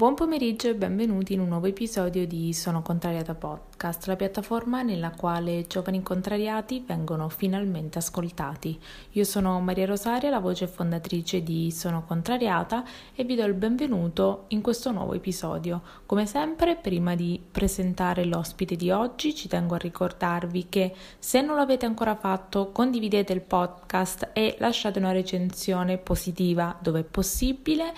Buon 0.00 0.14
pomeriggio 0.14 0.66
e 0.66 0.74
benvenuti 0.74 1.34
in 1.34 1.40
un 1.40 1.48
nuovo 1.48 1.66
episodio 1.66 2.26
di 2.26 2.54
Sono 2.54 2.80
Contrariata 2.80 3.34
Podcast, 3.34 4.06
la 4.06 4.16
piattaforma 4.16 4.80
nella 4.80 5.10
quale 5.10 5.66
giovani 5.66 6.02
contrariati 6.02 6.82
vengono 6.86 7.28
finalmente 7.28 7.98
ascoltati. 7.98 8.80
Io 9.10 9.24
sono 9.24 9.60
Maria 9.60 9.84
Rosaria, 9.84 10.30
la 10.30 10.38
voce 10.38 10.68
fondatrice 10.68 11.42
di 11.42 11.70
Sono 11.70 12.02
Contrariata 12.06 12.82
e 13.14 13.24
vi 13.24 13.34
do 13.34 13.44
il 13.44 13.52
benvenuto 13.52 14.44
in 14.48 14.62
questo 14.62 14.90
nuovo 14.90 15.12
episodio. 15.12 15.82
Come 16.06 16.24
sempre, 16.24 16.76
prima 16.76 17.14
di 17.14 17.38
presentare 17.52 18.24
l'ospite 18.24 18.76
di 18.76 18.90
oggi, 18.90 19.34
ci 19.34 19.48
tengo 19.48 19.74
a 19.74 19.78
ricordarvi 19.78 20.68
che 20.70 20.94
se 21.18 21.42
non 21.42 21.56
l'avete 21.56 21.84
ancora 21.84 22.16
fatto, 22.16 22.72
condividete 22.72 23.34
il 23.34 23.42
podcast 23.42 24.30
e 24.32 24.56
lasciate 24.60 24.98
una 24.98 25.12
recensione 25.12 25.98
positiva 25.98 26.74
dove 26.80 27.00
è 27.00 27.04
possibile. 27.04 27.92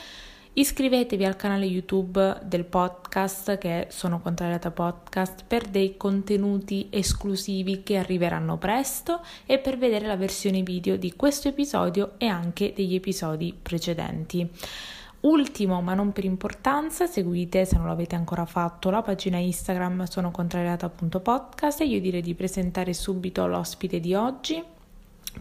Iscrivetevi 0.55 1.25
al 1.25 1.35
canale 1.35 1.65
YouTube 1.65 2.41
del 2.43 2.67
podcast 2.67 3.57
che 3.57 3.87
sono 3.89 4.21
Contrariata 4.21 4.71
Podcast 4.71 5.45
per 5.47 5.67
dei 5.67 5.97
contenuti 5.97 6.89
esclusivi 6.91 7.83
che 7.83 7.97
arriveranno 7.97 8.59
presto 8.59 9.23
e 9.47 9.59
per 9.59 9.79
vedere 9.79 10.07
la 10.07 10.17
versione 10.17 10.61
video 10.61 10.99
di 10.99 11.15
questo 11.17 11.49
episodio 11.49 12.17
e 12.19 12.27
anche 12.27 12.75
degli 12.77 12.95
episodi 12.95 13.57
precedenti. 13.63 14.47
Ultimo, 15.21 15.81
ma 15.81 15.95
non 15.95 16.13
per 16.13 16.25
importanza, 16.25 17.07
seguite 17.07 17.65
se 17.65 17.79
non 17.79 17.87
l'avete 17.87 18.15
ancora 18.15 18.45
fatto 18.45 18.91
la 18.91 19.01
pagina 19.01 19.39
Instagram 19.39 20.05
sono 20.05 20.31
contrariata.podcast 20.31 21.81
e 21.81 21.87
io 21.87 22.01
direi 22.01 22.21
di 22.21 22.35
presentare 22.35 22.93
subito 22.93 23.47
l'ospite 23.47 24.01
di 24.01 24.13
oggi 24.13 24.63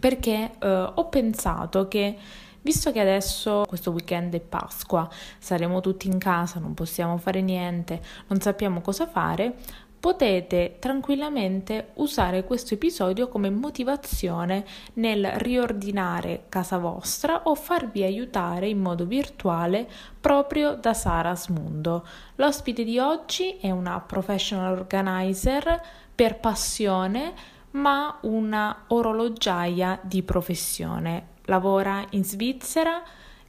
perché 0.00 0.52
eh, 0.58 0.68
ho 0.94 1.08
pensato 1.10 1.86
che 1.86 2.16
Visto 2.62 2.92
che 2.92 3.00
adesso 3.00 3.64
questo 3.66 3.90
weekend 3.90 4.34
è 4.34 4.40
Pasqua, 4.40 5.08
saremo 5.38 5.80
tutti 5.80 6.06
in 6.06 6.18
casa, 6.18 6.60
non 6.60 6.74
possiamo 6.74 7.16
fare 7.16 7.42
niente, 7.42 8.00
non 8.28 8.40
sappiamo 8.40 8.80
cosa 8.80 9.08
fare, 9.08 9.56
potete 9.98 10.76
tranquillamente 10.78 11.88
usare 11.94 12.44
questo 12.44 12.74
episodio 12.74 13.26
come 13.26 13.50
motivazione 13.50 14.64
nel 14.94 15.26
riordinare 15.26 16.44
casa 16.48 16.78
vostra 16.78 17.42
o 17.44 17.56
farvi 17.56 18.04
aiutare 18.04 18.68
in 18.68 18.78
modo 18.78 19.06
virtuale 19.06 19.88
proprio 20.20 20.74
da 20.74 20.94
Sara 20.94 21.34
Smundo. 21.34 22.06
L'ospite 22.36 22.84
di 22.84 23.00
oggi 23.00 23.58
è 23.60 23.70
una 23.70 23.98
professional 24.00 24.72
organizer 24.78 25.82
per 26.14 26.38
passione 26.38 27.32
ma 27.72 28.18
una 28.22 28.84
orologiaia 28.88 29.98
di 30.02 30.22
professione 30.22 31.30
lavora 31.44 32.04
in 32.10 32.24
Svizzera 32.24 33.02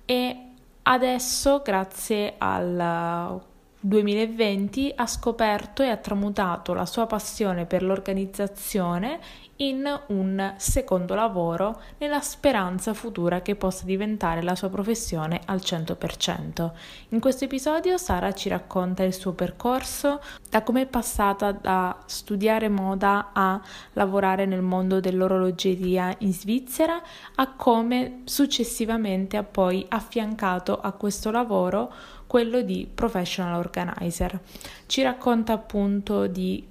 e 0.06 0.52
adesso, 0.84 1.62
grazie 1.64 2.36
al 2.38 3.52
2020, 3.86 4.94
ha 4.96 5.06
scoperto 5.06 5.84
e 5.84 5.90
ha 5.90 5.98
tramutato 5.98 6.74
la 6.74 6.86
sua 6.86 7.06
passione 7.06 7.66
per 7.66 7.84
l'organizzazione 7.84 9.20
in 9.58 9.86
un 10.08 10.54
secondo 10.58 11.14
lavoro 11.16 11.82
nella 11.98 12.22
speranza 12.22 12.94
futura 12.94 13.42
che 13.42 13.56
possa 13.56 13.86
diventare 13.86 14.42
la 14.42 14.56
sua 14.56 14.70
professione 14.70 15.42
al 15.46 15.58
100%. 15.58 16.72
In 17.10 17.20
questo 17.20 17.44
episodio 17.44 17.98
Sara 17.98 18.34
ci 18.34 18.48
racconta 18.50 19.04
il 19.04 19.14
suo 19.14 19.34
percorso, 19.34 20.22
da 20.50 20.64
come 20.64 20.84
è 20.84 20.86
passata 20.86 21.52
da 21.52 21.98
studiare 22.06 22.70
moda 22.70 23.32
a 23.34 23.62
lavorare 23.94 24.46
nel 24.46 24.62
mondo 24.62 25.02
dell'orologeria 25.02 26.16
in 26.20 26.34
Svizzera 26.34 27.02
a 27.36 27.54
come 27.54 28.22
successivamente 28.24 29.38
ha 29.38 29.44
poi 29.44 29.86
affiancato 29.90 30.80
a 30.80 30.94
questo 30.94 31.32
lavoro 31.32 31.94
quello 32.34 32.64
di 32.64 32.90
professional 32.92 33.60
organizer. 33.60 34.40
Ci 34.88 35.04
racconta 35.04 35.54
appunto 35.54 36.26
di 36.26 36.66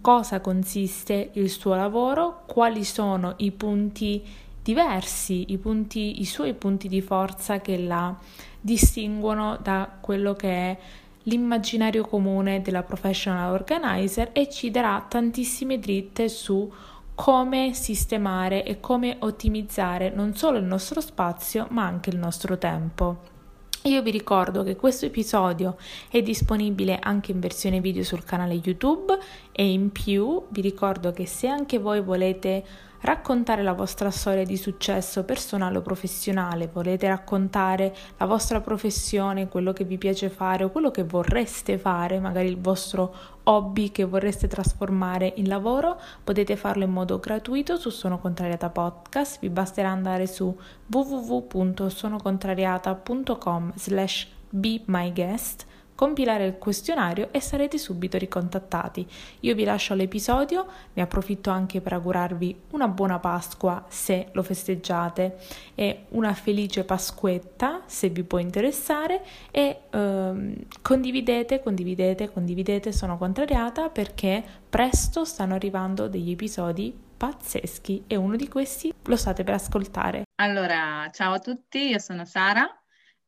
cosa 0.00 0.40
consiste 0.40 1.30
il 1.34 1.50
suo 1.50 1.76
lavoro, 1.76 2.42
quali 2.46 2.82
sono 2.82 3.34
i 3.36 3.52
punti 3.52 4.20
diversi, 4.60 5.52
i, 5.52 5.58
punti, 5.58 6.20
i 6.20 6.24
suoi 6.24 6.52
punti 6.54 6.88
di 6.88 7.00
forza 7.00 7.60
che 7.60 7.78
la 7.78 8.12
distinguono 8.60 9.56
da 9.62 9.88
quello 10.00 10.34
che 10.34 10.50
è 10.50 10.78
l'immaginario 11.22 12.04
comune 12.04 12.60
della 12.60 12.82
professional 12.82 13.52
organizer 13.52 14.30
e 14.32 14.48
ci 14.48 14.72
darà 14.72 15.06
tantissime 15.08 15.78
dritte 15.78 16.28
su 16.28 16.68
come 17.14 17.72
sistemare 17.72 18.64
e 18.64 18.80
come 18.80 19.14
ottimizzare 19.20 20.10
non 20.10 20.34
solo 20.34 20.58
il 20.58 20.64
nostro 20.64 21.00
spazio 21.00 21.68
ma 21.70 21.84
anche 21.84 22.10
il 22.10 22.16
nostro 22.16 22.58
tempo. 22.58 23.37
Io 23.84 24.02
vi 24.02 24.10
ricordo 24.10 24.64
che 24.64 24.74
questo 24.74 25.06
episodio 25.06 25.76
è 26.10 26.20
disponibile 26.20 26.98
anche 27.00 27.30
in 27.30 27.38
versione 27.38 27.80
video 27.80 28.02
sul 28.02 28.24
canale 28.24 28.54
YouTube 28.54 29.16
e 29.52 29.70
in 29.70 29.92
più 29.92 30.46
vi 30.48 30.60
ricordo 30.60 31.12
che 31.12 31.26
se 31.26 31.46
anche 31.46 31.78
voi 31.78 32.00
volete 32.00 32.64
raccontare 33.00 33.62
la 33.62 33.72
vostra 33.72 34.10
storia 34.10 34.44
di 34.44 34.56
successo 34.56 35.24
personale 35.24 35.78
o 35.78 35.82
professionale, 35.82 36.68
volete 36.72 37.08
raccontare 37.08 37.94
la 38.16 38.26
vostra 38.26 38.60
professione, 38.60 39.48
quello 39.48 39.72
che 39.72 39.84
vi 39.84 39.98
piace 39.98 40.28
fare 40.28 40.64
o 40.64 40.70
quello 40.70 40.90
che 40.90 41.04
vorreste 41.04 41.78
fare, 41.78 42.18
magari 42.18 42.48
il 42.48 42.60
vostro 42.60 43.14
hobby 43.44 43.92
che 43.92 44.04
vorreste 44.04 44.48
trasformare 44.48 45.32
in 45.36 45.46
lavoro, 45.48 46.00
potete 46.24 46.56
farlo 46.56 46.84
in 46.84 46.90
modo 46.90 47.18
gratuito 47.18 47.76
su 47.76 47.90
Sono 47.90 48.18
Contrariata 48.18 48.70
Podcast, 48.70 49.38
vi 49.40 49.48
basterà 49.48 49.90
andare 49.90 50.26
su 50.26 50.56
www.sonocontrariata.com 50.86 53.72
slash 53.76 54.28
be 54.50 54.82
my 54.86 55.12
guest 55.12 55.66
compilare 55.98 56.46
il 56.46 56.58
questionario 56.58 57.30
e 57.32 57.40
sarete 57.40 57.76
subito 57.76 58.18
ricontattati. 58.18 59.04
Io 59.40 59.56
vi 59.56 59.64
lascio 59.64 59.94
l'episodio, 59.94 60.64
ne 60.92 61.02
approfitto 61.02 61.50
anche 61.50 61.80
per 61.80 61.94
augurarvi 61.94 62.60
una 62.70 62.86
buona 62.86 63.18
Pasqua 63.18 63.84
se 63.88 64.28
lo 64.30 64.44
festeggiate 64.44 65.38
e 65.74 66.04
una 66.10 66.34
felice 66.34 66.84
Pasquetta 66.84 67.82
se 67.86 68.10
vi 68.10 68.22
può 68.22 68.38
interessare 68.38 69.24
e 69.50 69.80
ehm, 69.90 70.54
condividete, 70.82 71.60
condividete, 71.64 72.30
condividete, 72.30 72.92
sono 72.92 73.18
contrariata 73.18 73.88
perché 73.88 74.44
presto 74.70 75.24
stanno 75.24 75.54
arrivando 75.54 76.06
degli 76.06 76.30
episodi 76.30 76.96
pazzeschi 77.16 78.04
e 78.06 78.14
uno 78.14 78.36
di 78.36 78.46
questi 78.46 78.94
lo 79.02 79.16
state 79.16 79.42
per 79.42 79.54
ascoltare. 79.54 80.22
Allora, 80.36 81.10
ciao 81.10 81.32
a 81.32 81.38
tutti, 81.40 81.88
io 81.88 81.98
sono 81.98 82.24
Sara 82.24 82.72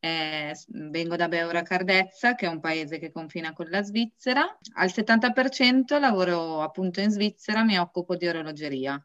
eh, 0.01 0.57
vengo 0.69 1.17
da 1.17 1.29
Beura 1.29 1.63
Cardezza, 1.63 2.35
che 2.35 2.47
è 2.47 2.49
un 2.49 2.59
paese 2.59 2.99
che 2.99 3.13
confina 3.13 3.53
con 3.53 3.69
la 3.69 3.83
Svizzera. 3.83 4.59
Al 4.75 4.89
70% 4.89 6.01
lavoro 6.01 6.63
appunto 6.63 7.01
in 7.01 7.11
Svizzera, 7.11 7.63
mi 7.63 7.79
occupo 7.79 8.17
di 8.17 8.27
orologeria, 8.27 9.03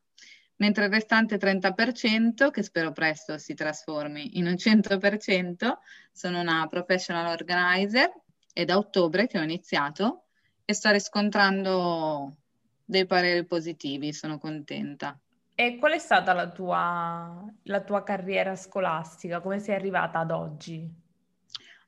mentre 0.58 0.86
il 0.86 0.92
restante 0.92 1.38
30%, 1.38 2.50
che 2.50 2.64
spero 2.64 2.94
presto 2.94 3.38
si 3.38 3.54
trasformi 3.54 4.38
in 4.38 4.48
un 4.48 4.54
100%, 4.54 5.78
sono 6.12 6.40
una 6.40 6.66
professional 6.68 7.28
organizer 7.28 8.12
e 8.54 8.64
da 8.64 8.78
ottobre 8.78 9.28
che 9.28 9.38
ho 9.38 9.44
iniziato 9.44 10.28
e 10.64 10.74
sto 10.74 10.90
riscontrando 10.92 12.38
dei 12.86 13.06
pareri 13.06 13.46
positivi, 13.46 14.14
sono 14.14 14.38
contenta. 14.38 15.20
E 15.58 15.78
qual 15.78 15.94
è 15.94 16.00
stata 16.00 16.34
la 16.34 16.50
tua, 16.52 17.44
la 17.64 17.82
tua 17.82 18.04
carriera 18.04 18.56
scolastica? 18.58 19.40
Come 19.40 19.60
sei 19.60 19.76
arrivata 19.76 20.20
ad 20.20 20.32
oggi? 20.32 21.04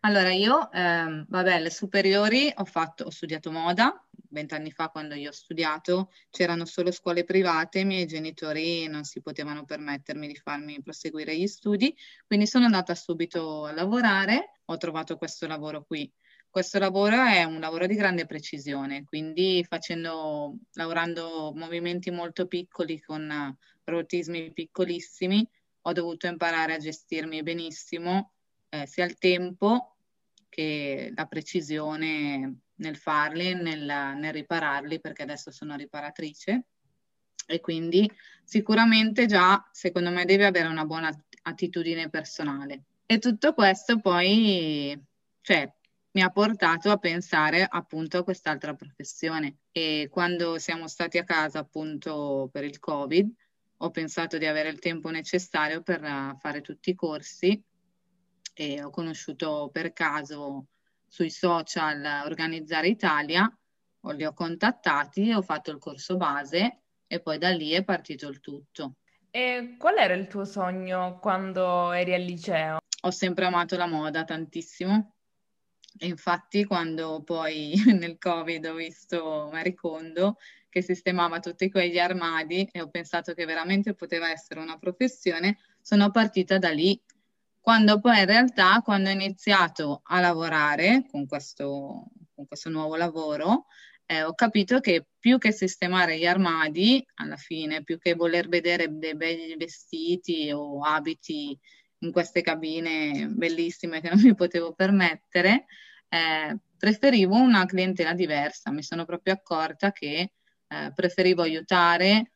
Allora, 0.01 0.31
io, 0.31 0.71
ehm, 0.71 1.25
vabbè, 1.27 1.53
alle 1.55 1.69
superiori 1.69 2.51
ho 2.55 2.65
fatto, 2.65 3.05
ho 3.05 3.09
studiato 3.09 3.51
moda, 3.51 4.05
vent'anni 4.29 4.71
fa 4.71 4.89
quando 4.89 5.15
io 5.15 5.29
ho 5.29 5.33
studiato 5.33 6.11
c'erano 6.29 6.65
solo 6.65 6.91
scuole 6.91 7.23
private, 7.23 7.79
i 7.79 7.85
miei 7.85 8.05
genitori 8.05 8.87
non 8.87 9.03
si 9.03 9.21
potevano 9.21 9.65
permettermi 9.65 10.27
di 10.27 10.35
farmi 10.35 10.81
proseguire 10.81 11.35
gli 11.37 11.47
studi, 11.47 11.95
quindi 12.25 12.47
sono 12.47 12.65
andata 12.65 12.95
subito 12.95 13.65
a 13.65 13.71
lavorare, 13.73 14.59
ho 14.65 14.77
trovato 14.77 15.17
questo 15.17 15.47
lavoro 15.47 15.83
qui. 15.83 16.11
Questo 16.57 16.79
lavoro 16.79 17.23
è 17.23 17.43
un 17.43 17.59
lavoro 17.59 17.85
di 17.85 17.93
grande 17.93 18.25
precisione, 18.25 19.03
quindi 19.03 19.63
facendo, 19.69 20.55
lavorando 20.73 21.53
movimenti 21.53 22.09
molto 22.09 22.47
piccoli 22.47 22.99
con 22.99 23.55
robotismi 23.83 24.51
piccolissimi, 24.53 25.47
ho 25.81 25.93
dovuto 25.93 26.25
imparare 26.25 26.73
a 26.73 26.79
gestirmi 26.79 27.43
benissimo 27.43 28.31
eh, 28.69 28.87
sia 28.87 29.05
il 29.05 29.19
tempo 29.19 29.97
che 30.49 31.13
la 31.15 31.27
precisione 31.27 32.61
nel 32.73 32.97
farli, 32.97 33.53
nel, 33.53 34.15
nel 34.17 34.33
ripararli, 34.33 34.99
perché 34.99 35.21
adesso 35.21 35.51
sono 35.51 35.75
riparatrice 35.75 36.63
e 37.45 37.59
quindi 37.59 38.11
sicuramente 38.43 39.27
già 39.27 39.63
secondo 39.71 40.09
me 40.09 40.25
devi 40.25 40.43
avere 40.43 40.69
una 40.69 40.85
buona 40.85 41.15
attitudine 41.43 42.09
personale. 42.09 42.85
E 43.05 43.19
tutto 43.19 43.53
questo 43.53 43.99
poi, 43.99 44.99
cioè, 45.41 45.71
mi 46.17 46.23
ha 46.23 46.31
portato 46.31 46.89
a 46.89 46.97
pensare 46.97 47.63
appunto 47.69 48.17
a 48.17 48.23
quest'altra 48.23 48.73
professione 48.73 49.57
e 49.71 50.07
quando 50.09 50.57
siamo 50.57 50.87
stati 50.87 51.19
a 51.19 51.23
casa 51.23 51.59
appunto 51.59 52.49
per 52.51 52.63
il 52.63 52.79
Covid 52.79 53.31
ho 53.77 53.91
pensato 53.91 54.39
di 54.39 54.47
avere 54.47 54.69
il 54.69 54.79
tempo 54.79 55.11
necessario 55.11 55.83
per 55.83 56.01
fare 56.39 56.61
tutti 56.61 56.89
i 56.89 56.95
corsi 56.95 57.63
e 58.55 58.81
ho 58.81 58.89
conosciuto 58.89 59.69
per 59.71 59.93
caso 59.93 60.69
sui 61.05 61.29
social 61.29 62.23
Organizzare 62.25 62.87
Italia, 62.87 63.47
li 64.15 64.25
ho 64.25 64.33
contattati, 64.33 65.31
ho 65.31 65.43
fatto 65.43 65.69
il 65.69 65.77
corso 65.77 66.17
base 66.17 66.81
e 67.05 67.21
poi 67.21 67.37
da 67.37 67.49
lì 67.49 67.73
è 67.73 67.83
partito 67.83 68.27
il 68.27 68.39
tutto. 68.39 68.95
E 69.29 69.75
qual 69.77 69.97
era 69.97 70.15
il 70.15 70.25
tuo 70.25 70.45
sogno 70.45 71.19
quando 71.19 71.91
eri 71.91 72.15
al 72.15 72.23
liceo? 72.23 72.79
Ho 73.03 73.11
sempre 73.11 73.45
amato 73.45 73.77
la 73.77 73.85
moda 73.85 74.23
tantissimo 74.23 75.11
e 75.97 76.07
infatti 76.07 76.65
quando 76.65 77.21
poi 77.23 77.73
nel 77.99 78.17
Covid 78.17 78.65
ho 78.65 78.75
visto 78.75 79.49
Marie 79.51 79.73
Kondo 79.73 80.37
che 80.69 80.81
sistemava 80.81 81.39
tutti 81.39 81.69
quegli 81.69 81.97
armadi 81.97 82.69
e 82.71 82.81
ho 82.81 82.89
pensato 82.89 83.33
che 83.33 83.45
veramente 83.45 83.93
poteva 83.93 84.29
essere 84.29 84.59
una 84.59 84.77
professione, 84.77 85.57
sono 85.81 86.11
partita 86.11 86.57
da 86.57 86.69
lì. 86.69 87.01
Quando 87.59 87.99
poi 87.99 88.19
in 88.19 88.25
realtà, 88.25 88.81
quando 88.83 89.09
ho 89.09 89.11
iniziato 89.13 90.01
a 90.03 90.19
lavorare 90.19 91.05
con 91.09 91.25
questo, 91.25 92.05
con 92.33 92.47
questo 92.47 92.69
nuovo 92.69 92.95
lavoro, 92.95 93.65
eh, 94.05 94.23
ho 94.23 94.33
capito 94.35 94.79
che 94.79 95.05
più 95.19 95.37
che 95.37 95.51
sistemare 95.51 96.17
gli 96.17 96.25
armadi, 96.25 97.05
alla 97.15 97.35
fine, 97.35 97.83
più 97.83 97.97
che 97.97 98.15
voler 98.15 98.47
vedere 98.47 98.87
dei 98.97 99.15
begli 99.15 99.57
vestiti 99.57 100.49
o 100.53 100.81
abiti 100.81 101.57
in 101.99 102.11
queste 102.11 102.41
cabine 102.41 103.27
bellissime 103.29 104.01
che 104.01 104.09
non 104.09 104.21
mi 104.21 104.35
potevo 104.35 104.73
permettere, 104.73 105.65
eh, 106.09 106.57
preferivo 106.77 107.35
una 107.35 107.65
clientela 107.65 108.13
diversa. 108.13 108.71
Mi 108.71 108.83
sono 108.83 109.05
proprio 109.05 109.33
accorta 109.33 109.91
che 109.91 110.33
eh, 110.67 110.91
preferivo 110.93 111.41
aiutare 111.41 112.31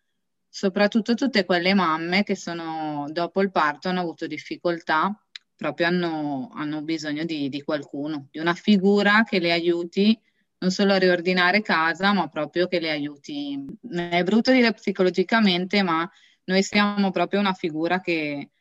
soprattutto 0.54 1.14
tutte 1.14 1.46
quelle 1.46 1.74
mamme 1.74 2.24
che 2.24 2.36
sono 2.36 3.06
dopo 3.10 3.42
il 3.42 3.52
parto 3.52 3.88
hanno 3.88 4.02
avuto 4.02 4.28
difficoltà, 4.28 5.18
proprio 5.56 5.88
hanno, 5.88 6.50
hanno 6.54 6.82
bisogno 6.82 7.24
di, 7.24 7.48
di 7.48 7.62
qualcuno, 7.62 8.28
di 8.30 8.40
una 8.40 8.54
figura 8.54 9.24
che 9.24 9.40
le 9.40 9.54
aiuti 9.54 10.20
non 10.58 10.72
solo 10.72 10.94
a 10.94 10.98
riordinare 10.98 11.62
casa, 11.62 12.14
ma 12.14 12.28
proprio 12.28 12.68
che 12.68 12.80
le 12.80 12.92
aiuti. 12.92 13.66
È 13.90 14.24
brutto 14.24 14.52
dire 14.52 14.74
psicologicamente, 14.74 15.82
ma 15.82 16.08
noi 16.46 16.62
siamo 16.64 17.12
proprio 17.12 17.40
una 17.40 17.54
figura 17.54 18.00
che 18.00 18.52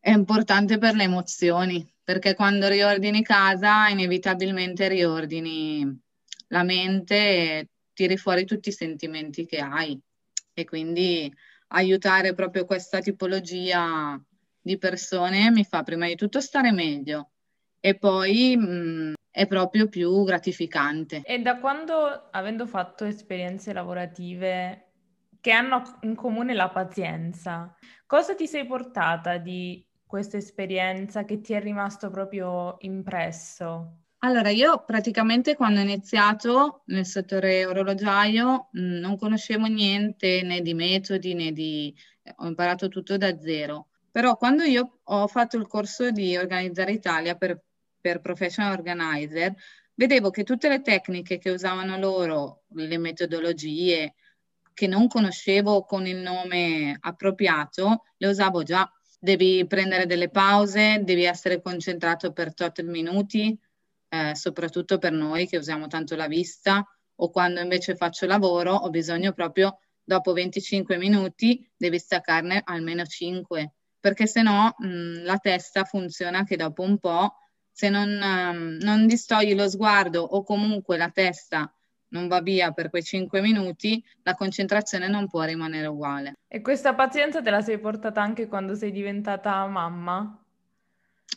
è 0.00 0.10
importante 0.10 0.78
per 0.78 0.94
le 0.94 1.04
emozioni, 1.04 1.86
perché 2.02 2.34
quando 2.34 2.68
riordini 2.68 3.22
casa, 3.22 3.88
inevitabilmente 3.88 4.88
riordini 4.88 6.00
la 6.48 6.62
mente 6.62 7.14
e 7.14 7.68
tiri 7.92 8.16
fuori 8.16 8.44
tutti 8.44 8.70
i 8.70 8.72
sentimenti 8.72 9.44
che 9.44 9.58
hai. 9.58 10.00
E 10.54 10.64
quindi 10.64 11.32
aiutare 11.68 12.34
proprio 12.34 12.64
questa 12.64 13.00
tipologia 13.00 14.20
di 14.60 14.78
persone 14.78 15.50
mi 15.50 15.64
fa 15.64 15.82
prima 15.82 16.06
di 16.06 16.14
tutto 16.14 16.40
stare 16.40 16.72
meglio 16.72 17.30
e 17.80 17.96
poi 17.96 18.56
mh, 18.56 19.12
è 19.30 19.46
proprio 19.46 19.88
più 19.88 20.24
gratificante. 20.24 21.22
E 21.24 21.38
da 21.40 21.58
quando, 21.58 22.28
avendo 22.30 22.66
fatto 22.66 23.04
esperienze 23.04 23.72
lavorative 23.72 24.86
che 25.40 25.52
hanno 25.52 25.98
in 26.00 26.14
comune 26.14 26.54
la 26.54 26.70
pazienza, 26.70 27.74
cosa 28.06 28.34
ti 28.34 28.46
sei 28.46 28.66
portata 28.66 29.36
di 29.36 29.86
questa 30.08 30.36
esperienza 30.36 31.24
che 31.24 31.40
ti 31.40 31.52
è 31.52 31.60
rimasto 31.60 32.10
proprio 32.10 32.76
impresso? 32.80 34.06
Allora, 34.22 34.50
io 34.50 34.82
praticamente 34.84 35.54
quando 35.54 35.78
ho 35.78 35.82
iniziato 35.84 36.82
nel 36.86 37.06
settore 37.06 37.64
orologiaio 37.64 38.70
mh, 38.72 38.98
non 38.98 39.16
conoscevo 39.16 39.66
niente 39.66 40.42
né 40.42 40.60
di 40.60 40.74
metodi 40.74 41.34
né 41.34 41.52
di... 41.52 41.94
ho 42.38 42.46
imparato 42.46 42.88
tutto 42.88 43.16
da 43.16 43.38
zero. 43.38 43.90
Però 44.10 44.36
quando 44.36 44.64
io 44.64 44.98
ho 45.04 45.28
fatto 45.28 45.56
il 45.56 45.68
corso 45.68 46.10
di 46.10 46.36
Organizzare 46.36 46.90
Italia 46.90 47.36
per 47.36 47.62
per 48.00 48.20
professional 48.20 48.72
organizer, 48.72 49.54
vedevo 49.94 50.30
che 50.30 50.44
tutte 50.44 50.68
le 50.68 50.80
tecniche 50.80 51.38
che 51.38 51.50
usavano 51.50 51.98
loro, 51.98 52.62
le 52.68 52.98
metodologie 52.98 54.14
che 54.72 54.86
non 54.86 55.08
conoscevo 55.08 55.84
con 55.84 56.06
il 56.06 56.18
nome 56.18 56.96
appropriato, 57.00 58.04
le 58.16 58.28
usavo 58.28 58.62
già. 58.62 58.90
Devi 59.18 59.66
prendere 59.66 60.06
delle 60.06 60.30
pause, 60.30 61.00
devi 61.02 61.24
essere 61.24 61.60
concentrato 61.60 62.32
per 62.32 62.54
tot 62.54 62.82
minuti, 62.82 63.58
eh, 64.08 64.34
soprattutto 64.34 64.98
per 64.98 65.12
noi 65.12 65.46
che 65.48 65.56
usiamo 65.56 65.88
tanto 65.88 66.14
la 66.14 66.28
vista, 66.28 66.84
o 67.20 67.30
quando 67.30 67.60
invece 67.60 67.96
faccio 67.96 68.26
lavoro 68.26 68.74
ho 68.74 68.90
bisogno 68.90 69.32
proprio 69.32 69.78
dopo 70.04 70.32
25 70.32 70.96
minuti 70.96 71.68
devi 71.76 71.98
staccarne 71.98 72.62
almeno 72.64 73.04
5, 73.04 73.74
perché 73.98 74.26
se 74.26 74.42
no 74.42 74.74
mh, 74.78 75.24
la 75.24 75.36
testa 75.38 75.84
funziona 75.84 76.44
che 76.44 76.56
dopo 76.56 76.82
un 76.82 76.98
po' 76.98 77.34
se 77.70 77.90
non, 77.90 78.08
um, 78.08 78.78
non 78.80 79.06
distogli 79.06 79.54
lo 79.54 79.68
sguardo 79.68 80.22
o 80.22 80.42
comunque 80.42 80.96
la 80.96 81.10
testa 81.10 81.72
non 82.10 82.28
va 82.28 82.40
via 82.40 82.72
per 82.72 82.90
quei 82.90 83.02
cinque 83.02 83.40
minuti, 83.40 84.02
la 84.22 84.34
concentrazione 84.34 85.08
non 85.08 85.28
può 85.28 85.42
rimanere 85.42 85.86
uguale. 85.86 86.34
E 86.46 86.60
questa 86.60 86.94
pazienza 86.94 87.42
te 87.42 87.50
la 87.50 87.60
sei 87.60 87.78
portata 87.78 88.20
anche 88.20 88.48
quando 88.48 88.74
sei 88.74 88.92
diventata 88.92 89.66
mamma? 89.66 90.42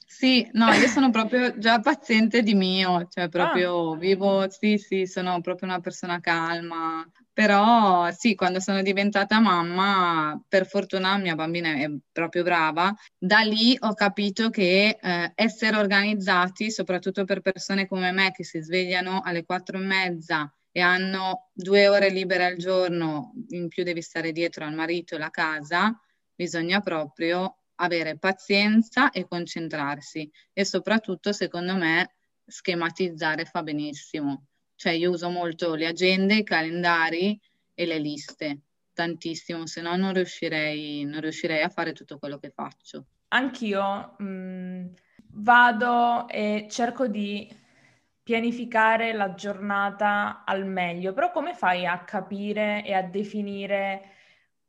Sì, 0.06 0.48
no, 0.54 0.72
io 0.74 0.88
sono 0.88 1.10
proprio 1.10 1.58
già 1.58 1.80
paziente 1.80 2.44
di 2.44 2.54
mio, 2.54 3.08
cioè 3.10 3.28
proprio 3.30 3.94
ah. 3.94 3.98
vivo, 3.98 4.50
sì, 4.50 4.78
sì, 4.78 5.06
sono 5.08 5.42
proprio 5.42 5.70
una 5.70 5.80
persona 5.80 6.20
calma, 6.20 7.10
però 7.34 8.12
sì, 8.12 8.36
quando 8.36 8.60
sono 8.60 8.82
diventata 8.82 9.40
mamma, 9.40 10.40
per 10.48 10.68
fortuna 10.68 11.18
mia 11.18 11.36
bambina 11.36 11.74
è 11.74 11.90
proprio 12.12 12.44
brava, 12.44 12.94
da 13.18 13.40
lì 13.40 13.76
ho 13.80 13.94
capito 13.94 14.50
che 14.50 14.98
eh, 15.02 15.32
essere 15.34 15.78
organizzati, 15.78 16.70
soprattutto 16.72 17.24
per 17.26 17.42
persone 17.42 17.88
come 17.88 18.12
me 18.12 18.32
che 18.32 18.44
si 18.44 18.62
svegliano 18.62 19.22
alle 19.24 19.46
quattro 19.46 19.78
e 19.78 19.82
mezza 19.82 20.54
e 20.72 20.80
hanno 20.80 21.50
due 21.54 21.88
ore 21.88 22.10
libere 22.10 22.46
al 22.46 22.58
giorno, 22.58 23.34
in 23.50 23.68
più 23.68 23.84
devi 23.84 24.02
stare 24.02 24.32
dietro 24.32 24.66
al 24.66 24.74
marito 24.74 25.14
e 25.14 25.18
alla 25.18 25.30
casa, 25.30 26.00
bisogna 26.34 26.80
proprio 26.80 27.58
avere 27.76 28.18
pazienza 28.18 29.12
e 29.12 29.28
concentrarsi 29.28 30.30
e 30.54 30.66
soprattutto, 30.66 31.34
secondo 31.34 31.76
me, 31.76 32.16
schematizzare 32.46 33.46
fa 33.46 33.64
benissimo 33.64 34.46
cioè 34.82 34.94
io 34.94 35.12
uso 35.12 35.30
molto 35.30 35.76
le 35.76 35.86
agende, 35.86 36.38
i 36.38 36.44
calendari 36.44 37.40
e 37.76 37.86
le 37.86 38.00
liste, 38.00 38.62
tantissimo, 38.94 39.68
se 39.68 39.80
no 39.80 39.96
non 39.96 40.12
riuscirei, 40.12 41.04
non 41.04 41.22
riuscirei 41.22 41.62
a 41.62 41.70
fare 41.70 41.94
tutto 41.94 42.18
quello 42.18 42.40
che 42.40 42.50
faccio. 42.50 43.06
Anch'io 43.28 44.16
mh, 44.18 44.24
mm, 44.24 44.86
vado 45.34 46.28
e 46.28 46.66
cerco 46.68 47.06
di 47.06 47.48
pianificare 48.32 49.12
la 49.12 49.34
giornata 49.34 50.46
al 50.46 50.66
meglio, 50.66 51.12
però 51.12 51.32
come 51.32 51.54
fai 51.54 51.86
a 51.86 52.06
capire 52.06 52.82
e 52.86 52.94
a 52.94 53.04
definire 53.04 54.04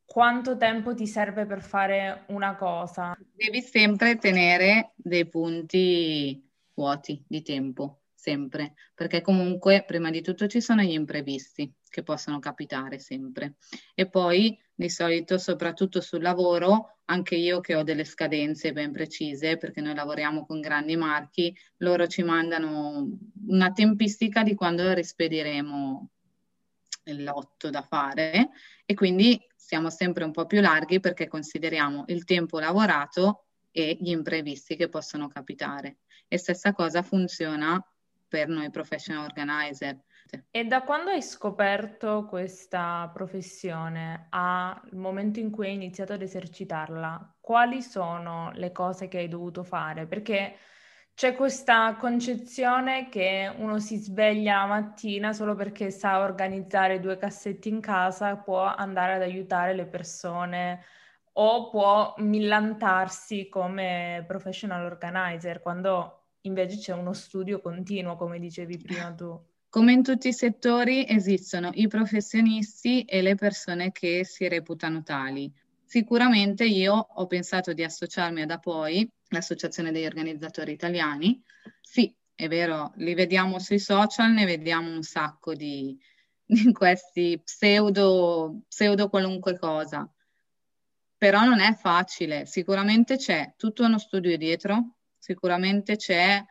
quanto 0.04 0.56
tempo 0.56 0.96
ti 0.96 1.06
serve 1.06 1.46
per 1.46 1.62
fare 1.62 2.24
una 2.30 2.56
cosa? 2.56 3.16
Devi 3.32 3.60
sempre 3.60 4.16
tenere 4.16 4.94
dei 4.96 5.28
punti 5.28 6.44
vuoti 6.74 7.24
di 7.24 7.40
tempo 7.42 8.01
sempre, 8.22 8.74
perché 8.94 9.20
comunque 9.20 9.82
prima 9.84 10.08
di 10.10 10.22
tutto 10.22 10.46
ci 10.46 10.60
sono 10.60 10.82
gli 10.82 10.92
imprevisti 10.92 11.74
che 11.88 12.04
possono 12.04 12.38
capitare 12.38 13.00
sempre. 13.00 13.54
E 13.96 14.08
poi 14.08 14.56
di 14.72 14.88
solito, 14.88 15.38
soprattutto 15.38 16.00
sul 16.00 16.22
lavoro, 16.22 16.98
anche 17.06 17.34
io 17.34 17.60
che 17.60 17.74
ho 17.74 17.82
delle 17.82 18.04
scadenze 18.04 18.72
ben 18.72 18.92
precise, 18.92 19.56
perché 19.56 19.80
noi 19.80 19.96
lavoriamo 19.96 20.46
con 20.46 20.60
grandi 20.60 20.94
marchi, 20.94 21.52
loro 21.78 22.06
ci 22.06 22.22
mandano 22.22 23.08
una 23.48 23.72
tempistica 23.72 24.44
di 24.44 24.54
quando 24.54 24.92
rispediremo 24.92 26.08
il 27.06 27.24
lotto 27.24 27.70
da 27.70 27.82
fare 27.82 28.50
e 28.84 28.94
quindi 28.94 29.44
siamo 29.56 29.90
sempre 29.90 30.22
un 30.22 30.30
po' 30.30 30.46
più 30.46 30.60
larghi 30.60 31.00
perché 31.00 31.26
consideriamo 31.26 32.04
il 32.06 32.24
tempo 32.24 32.60
lavorato 32.60 33.46
e 33.72 33.96
gli 33.98 34.10
imprevisti 34.10 34.76
che 34.76 34.88
possono 34.88 35.26
capitare. 35.26 35.96
E 36.28 36.38
stessa 36.38 36.72
cosa 36.72 37.02
funziona 37.02 37.84
per 38.32 38.48
noi 38.48 38.70
professional 38.70 39.26
organizer. 39.26 39.98
E 40.50 40.64
da 40.64 40.80
quando 40.84 41.10
hai 41.10 41.20
scoperto 41.20 42.24
questa 42.24 43.10
professione 43.12 44.28
al 44.30 44.80
momento 44.92 45.38
in 45.38 45.50
cui 45.50 45.66
hai 45.66 45.74
iniziato 45.74 46.14
ad 46.14 46.22
esercitarla, 46.22 47.36
quali 47.38 47.82
sono 47.82 48.50
le 48.54 48.72
cose 48.72 49.06
che 49.08 49.18
hai 49.18 49.28
dovuto 49.28 49.62
fare? 49.64 50.06
Perché 50.06 50.56
c'è 51.12 51.34
questa 51.34 51.94
concezione 51.96 53.10
che 53.10 53.52
uno 53.54 53.78
si 53.78 53.98
sveglia 53.98 54.60
la 54.60 54.66
mattina 54.66 55.34
solo 55.34 55.54
perché 55.54 55.90
sa 55.90 56.20
organizzare 56.20 57.00
due 57.00 57.18
cassetti 57.18 57.68
in 57.68 57.80
casa, 57.82 58.36
può 58.36 58.62
andare 58.62 59.16
ad 59.16 59.20
aiutare 59.20 59.74
le 59.74 59.84
persone 59.84 60.82
o 61.34 61.68
può 61.68 62.14
millantarsi 62.16 63.50
come 63.50 64.24
professional 64.26 64.86
organizer, 64.86 65.60
quando 65.60 66.21
invece 66.42 66.78
c'è 66.78 66.92
uno 66.92 67.12
studio 67.12 67.60
continuo, 67.60 68.16
come 68.16 68.38
dicevi 68.38 68.78
prima 68.78 69.12
tu. 69.12 69.38
Come 69.68 69.92
in 69.92 70.02
tutti 70.02 70.28
i 70.28 70.32
settori 70.34 71.06
esistono 71.08 71.70
i 71.74 71.88
professionisti 71.88 73.04
e 73.04 73.22
le 73.22 73.34
persone 73.36 73.90
che 73.90 74.24
si 74.24 74.46
reputano 74.46 75.02
tali. 75.02 75.50
Sicuramente 75.84 76.64
io 76.64 76.94
ho 76.94 77.26
pensato 77.26 77.72
di 77.72 77.82
associarmi 77.82 78.42
ad 78.42 78.50
APOI, 78.50 79.10
l'Associazione 79.28 79.92
degli 79.92 80.04
Organizzatori 80.04 80.72
Italiani. 80.72 81.42
Sì, 81.80 82.14
è 82.34 82.48
vero, 82.48 82.92
li 82.96 83.14
vediamo 83.14 83.58
sui 83.58 83.78
social, 83.78 84.32
ne 84.32 84.44
vediamo 84.44 84.90
un 84.90 85.02
sacco 85.02 85.54
di, 85.54 85.98
di 86.44 86.72
questi 86.72 87.40
pseudo, 87.42 88.62
pseudo 88.68 89.08
qualunque 89.08 89.58
cosa. 89.58 90.10
Però 91.16 91.44
non 91.44 91.60
è 91.60 91.74
facile, 91.74 92.46
sicuramente 92.46 93.16
c'è 93.16 93.54
tutto 93.56 93.84
uno 93.84 93.98
studio 93.98 94.36
dietro, 94.36 94.96
sicuramente 95.22 95.94
c'è 95.94 96.44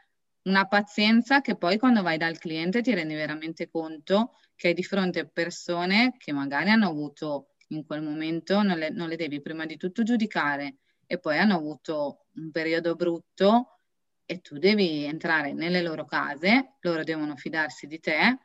una 0.43 0.65
pazienza 0.65 1.41
che 1.41 1.57
poi 1.57 1.77
quando 1.77 2.01
vai 2.01 2.17
dal 2.17 2.37
cliente 2.37 2.81
ti 2.81 2.93
rendi 2.93 3.13
veramente 3.13 3.69
conto 3.69 4.37
che 4.55 4.69
hai 4.69 4.73
di 4.73 4.83
fronte 4.83 5.19
a 5.19 5.25
persone 5.25 6.15
che 6.17 6.31
magari 6.31 6.69
hanno 6.69 6.87
avuto 6.87 7.55
in 7.67 7.85
quel 7.85 8.01
momento, 8.01 8.61
non 8.63 8.77
le, 8.77 8.89
non 8.89 9.09
le 9.09 9.17
devi 9.17 9.41
prima 9.41 9.65
di 9.65 9.75
tutto 9.75 10.03
giudicare 10.03 10.77
e 11.05 11.19
poi 11.19 11.37
hanno 11.37 11.55
avuto 11.55 12.27
un 12.35 12.49
periodo 12.51 12.95
brutto 12.95 13.79
e 14.25 14.39
tu 14.39 14.57
devi 14.57 15.03
entrare 15.03 15.51
nelle 15.51 15.81
loro 15.81 16.05
case, 16.05 16.77
loro 16.79 17.03
devono 17.03 17.35
fidarsi 17.35 17.87
di 17.87 17.99
te 17.99 18.39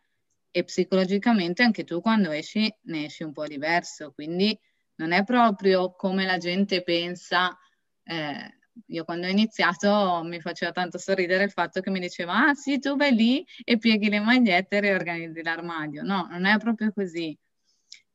e 0.50 0.64
psicologicamente 0.64 1.62
anche 1.62 1.84
tu 1.84 2.00
quando 2.00 2.32
esci 2.32 2.68
ne 2.84 3.04
esci 3.04 3.22
un 3.22 3.32
po' 3.32 3.46
diverso, 3.46 4.10
quindi 4.12 4.58
non 4.96 5.12
è 5.12 5.22
proprio 5.22 5.94
come 5.94 6.24
la 6.24 6.38
gente 6.38 6.82
pensa. 6.82 7.56
Eh, 8.02 8.54
io 8.86 9.04
quando 9.04 9.26
ho 9.26 9.30
iniziato 9.30 10.22
mi 10.24 10.40
faceva 10.40 10.72
tanto 10.72 10.98
sorridere 10.98 11.44
il 11.44 11.50
fatto 11.50 11.80
che 11.80 11.90
mi 11.90 12.00
diceva, 12.00 12.48
ah 12.48 12.54
sì, 12.54 12.78
tu 12.78 12.96
vai 12.96 13.14
lì 13.14 13.46
e 13.64 13.78
pieghi 13.78 14.08
le 14.08 14.20
magliette 14.20 14.76
e 14.76 14.80
riorganizzi 14.80 15.42
l'armadio. 15.42 16.02
No, 16.02 16.26
non 16.30 16.44
è 16.44 16.58
proprio 16.58 16.92
così. 16.92 17.36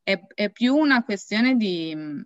È, 0.04 0.20
è 0.34 0.50
più 0.52 0.76
una 0.76 1.04
questione 1.04 1.56
di 1.56 1.94
mm, 1.96 2.22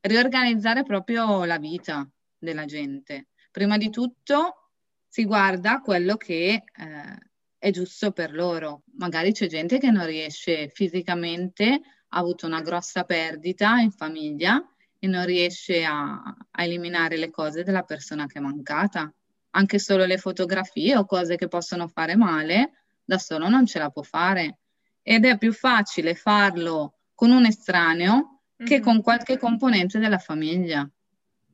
riorganizzare 0.00 0.82
proprio 0.82 1.44
la 1.44 1.58
vita 1.58 2.08
della 2.38 2.64
gente. 2.64 3.28
Prima 3.50 3.76
di 3.76 3.90
tutto 3.90 4.70
si 5.08 5.24
guarda 5.24 5.80
quello 5.80 6.16
che 6.16 6.62
eh, 6.64 7.18
è 7.58 7.70
giusto 7.70 8.12
per 8.12 8.32
loro. 8.32 8.82
Magari 8.98 9.32
c'è 9.32 9.46
gente 9.46 9.78
che 9.78 9.90
non 9.90 10.06
riesce 10.06 10.68
fisicamente, 10.68 11.80
ha 12.08 12.18
avuto 12.18 12.46
una 12.46 12.60
grossa 12.60 13.04
perdita 13.04 13.78
in 13.78 13.90
famiglia 13.90 14.62
e 14.98 15.06
non 15.06 15.24
riesce 15.24 15.84
a, 15.84 16.22
a 16.50 16.64
eliminare 16.64 17.16
le 17.16 17.30
cose 17.30 17.62
della 17.62 17.82
persona 17.82 18.26
che 18.26 18.38
è 18.38 18.42
mancata. 18.42 19.12
Anche 19.50 19.78
solo 19.78 20.04
le 20.04 20.18
fotografie 20.18 20.96
o 20.96 21.04
cose 21.04 21.36
che 21.36 21.48
possono 21.48 21.88
fare 21.88 22.16
male, 22.16 22.72
da 23.04 23.18
solo 23.18 23.48
non 23.48 23.66
ce 23.66 23.78
la 23.78 23.90
può 23.90 24.02
fare. 24.02 24.58
Ed 25.02 25.24
è 25.24 25.38
più 25.38 25.52
facile 25.52 26.14
farlo 26.14 26.98
con 27.14 27.30
un 27.30 27.46
estraneo 27.46 28.42
che 28.56 28.74
mm-hmm. 28.74 28.82
con 28.82 29.02
qualche 29.02 29.38
componente 29.38 29.98
della 29.98 30.18
famiglia. 30.18 30.88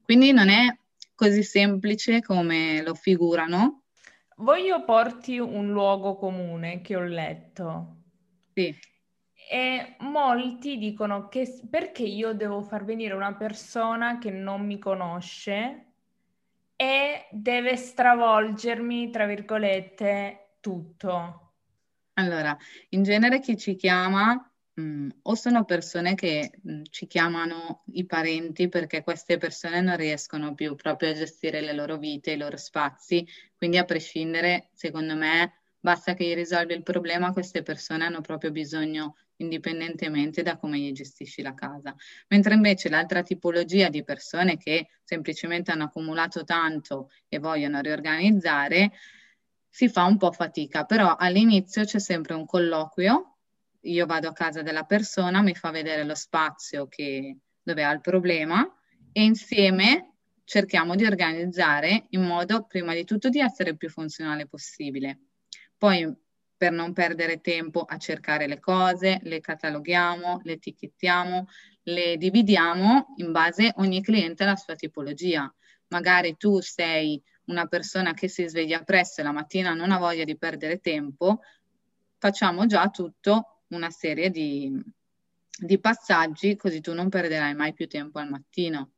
Quindi 0.03 0.33
non 0.33 0.49
è 0.49 0.77
così 1.15 1.43
semplice 1.43 2.21
come 2.21 2.83
lo 2.83 2.95
figurano. 2.95 3.83
Voglio 4.39 4.85
porti 4.85 5.39
un 5.39 5.71
luogo 5.71 6.17
comune 6.17 6.81
che 6.81 6.97
ho 6.97 7.03
letto. 7.03 7.97
Sì. 8.53 8.75
E 9.51 9.97
molti 10.01 10.79
dicono 10.79 11.29
che 11.29 11.61
perché 11.69 12.03
io 12.03 12.33
devo 12.33 12.63
far 12.63 12.85
venire 12.85 13.15
una 13.15 13.35
persona 13.35 14.19
che 14.19 14.31
non 14.31 14.65
mi 14.65 14.79
conosce 14.79 15.93
e 16.77 17.27
deve 17.31 17.77
stravolgermi, 17.77 19.11
tra 19.11 19.27
virgolette, 19.27 20.57
tutto. 20.61 21.53
Allora, 22.15 22.57
in 22.91 23.03
genere 23.03 23.41
chi 23.41 23.57
ci 23.57 23.75
chiama 23.77 24.51
mm, 24.81 25.11
o 25.23 25.35
sono 25.35 25.65
persone 25.65 26.15
che 26.15 26.51
mm, 26.69 26.83
ci 26.91 27.07
chiamano 27.07 27.83
i 27.93 28.07
parenti 28.07 28.69
perché 28.69 29.03
queste 29.03 29.37
persone 29.37 29.81
non 29.81 29.97
riescono 29.97 30.55
più 30.55 30.75
proprio 30.75 31.11
a 31.11 31.15
gestire 31.15 31.61
le 31.61 31.73
loro 31.73 31.97
vite, 31.97 32.33
i 32.33 32.37
loro 32.37 32.57
spazi, 32.57 33.27
quindi 33.57 33.79
a 33.79 33.85
prescindere, 33.85 34.71
secondo 34.73 35.15
me, 35.15 35.61
basta 35.81 36.15
che 36.15 36.25
gli 36.25 36.35
risolvi 36.35 36.75
il 36.75 36.83
problema, 36.83 37.33
queste 37.33 37.63
persone 37.63 38.05
hanno 38.05 38.21
proprio 38.21 38.51
bisogno 38.51 39.17
indipendentemente 39.37 40.43
da 40.43 40.57
come 40.57 40.79
gli 40.79 40.93
gestisci 40.93 41.43
la 41.43 41.55
casa. 41.55 41.95
Mentre 42.29 42.55
invece 42.55 42.89
l'altra 42.89 43.23
tipologia 43.23 43.89
di 43.89 44.05
persone 44.05 44.57
che 44.57 44.89
semplicemente 45.03 45.71
hanno 45.71 45.85
accumulato 45.85 46.45
tanto 46.45 47.11
e 47.29 47.39
vogliono 47.39 47.81
riorganizzare, 47.81 48.93
si 49.69 49.89
fa 49.89 50.05
un 50.05 50.17
po' 50.17 50.31
fatica, 50.31 50.85
però 50.85 51.17
all'inizio 51.17 51.85
c'è 51.85 51.99
sempre 51.99 52.35
un 52.35 52.47
colloquio 52.47 53.35
io 53.85 54.07
vado 54.07 54.29
a 54.29 54.33
casa 54.33 54.63
della 54.63 54.85
persona, 54.85 55.43
mi 55.43 55.55
fa 55.55 55.71
vedere 55.71 56.05
lo 56.05 56.15
spazio 56.15 56.87
che, 56.89 57.39
dove 57.63 57.85
ha 57.85 57.93
il 57.93 58.01
problema 58.01 58.67
e 59.13 59.23
insieme 59.23 60.15
cerchiamo 60.45 60.95
di 60.95 61.05
organizzare 61.05 62.07
in 62.11 62.23
modo 62.23 62.65
prima 62.65 62.95
di 62.95 63.05
tutto 63.05 63.29
di 63.29 63.41
essere 63.41 63.71
il 63.71 63.77
più 63.77 63.89
funzionale 63.89 64.47
possibile. 64.47 65.21
Poi 65.77 66.11
per 66.65 66.73
non 66.73 66.95
perdere 66.95 67.43
tempo 67.43 67.83
a 67.83 67.99
cercare 67.99 68.47
le 68.47 68.59
cose, 68.59 69.21
le 69.25 69.43
cataloghiamo, 69.43 70.41
le 70.45 70.53
etichettiamo, 70.53 71.47
le 71.83 72.17
dividiamo 72.17 73.13
in 73.17 73.33
base 73.33 73.75
ogni 73.77 74.03
cliente 74.03 74.45
alla 74.45 74.57
sua 74.57 74.75
tipologia. 74.75 75.53
Magari 75.89 76.39
tu 76.39 76.63
sei 76.63 77.23
una 77.49 77.67
persona 77.67 78.15
che 78.15 78.29
si 78.29 78.49
sveglia 78.49 78.83
presto 78.83 79.21
e 79.21 79.25
la 79.25 79.33
mattina 79.33 79.75
non 79.75 79.91
ha 79.91 79.99
voglia 79.99 80.25
di 80.25 80.39
perdere 80.39 80.79
tempo, 80.79 81.41
facciamo 82.17 82.65
già 82.65 82.89
tutto 82.89 83.65
una 83.69 83.91
serie 83.91 84.31
di, 84.31 84.73
di 85.57 85.79
passaggi 85.79 86.57
così 86.57 86.81
tu 86.81 86.93
non 86.93 87.09
perderai 87.09 87.55
mai 87.55 87.73
più 87.73 87.87
tempo 87.87 88.19
al 88.19 88.29
mattino. 88.29 88.91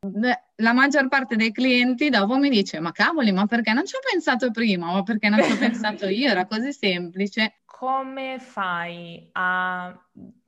La 0.57 0.73
maggior 0.73 1.09
parte 1.09 1.37
dei 1.37 1.53
clienti 1.53 2.09
dopo 2.09 2.37
mi 2.39 2.49
dice 2.49 2.81
ma 2.81 2.93
cavoli 2.93 3.33
ma 3.33 3.47
perché 3.47 3.73
non 3.73 3.85
ci 3.85 3.95
ho 3.97 4.01
pensato 4.11 4.51
prima 4.51 4.93
ma 4.93 5.03
perché 5.03 5.29
non 5.29 5.43
ci 5.43 5.53
ho 5.53 5.57
pensato 5.59 6.09
io 6.09 6.31
era 6.31 6.47
così 6.47 6.73
semplice. 6.73 7.61
Come 7.65 8.39
fai 8.39 9.29
a 9.33 9.95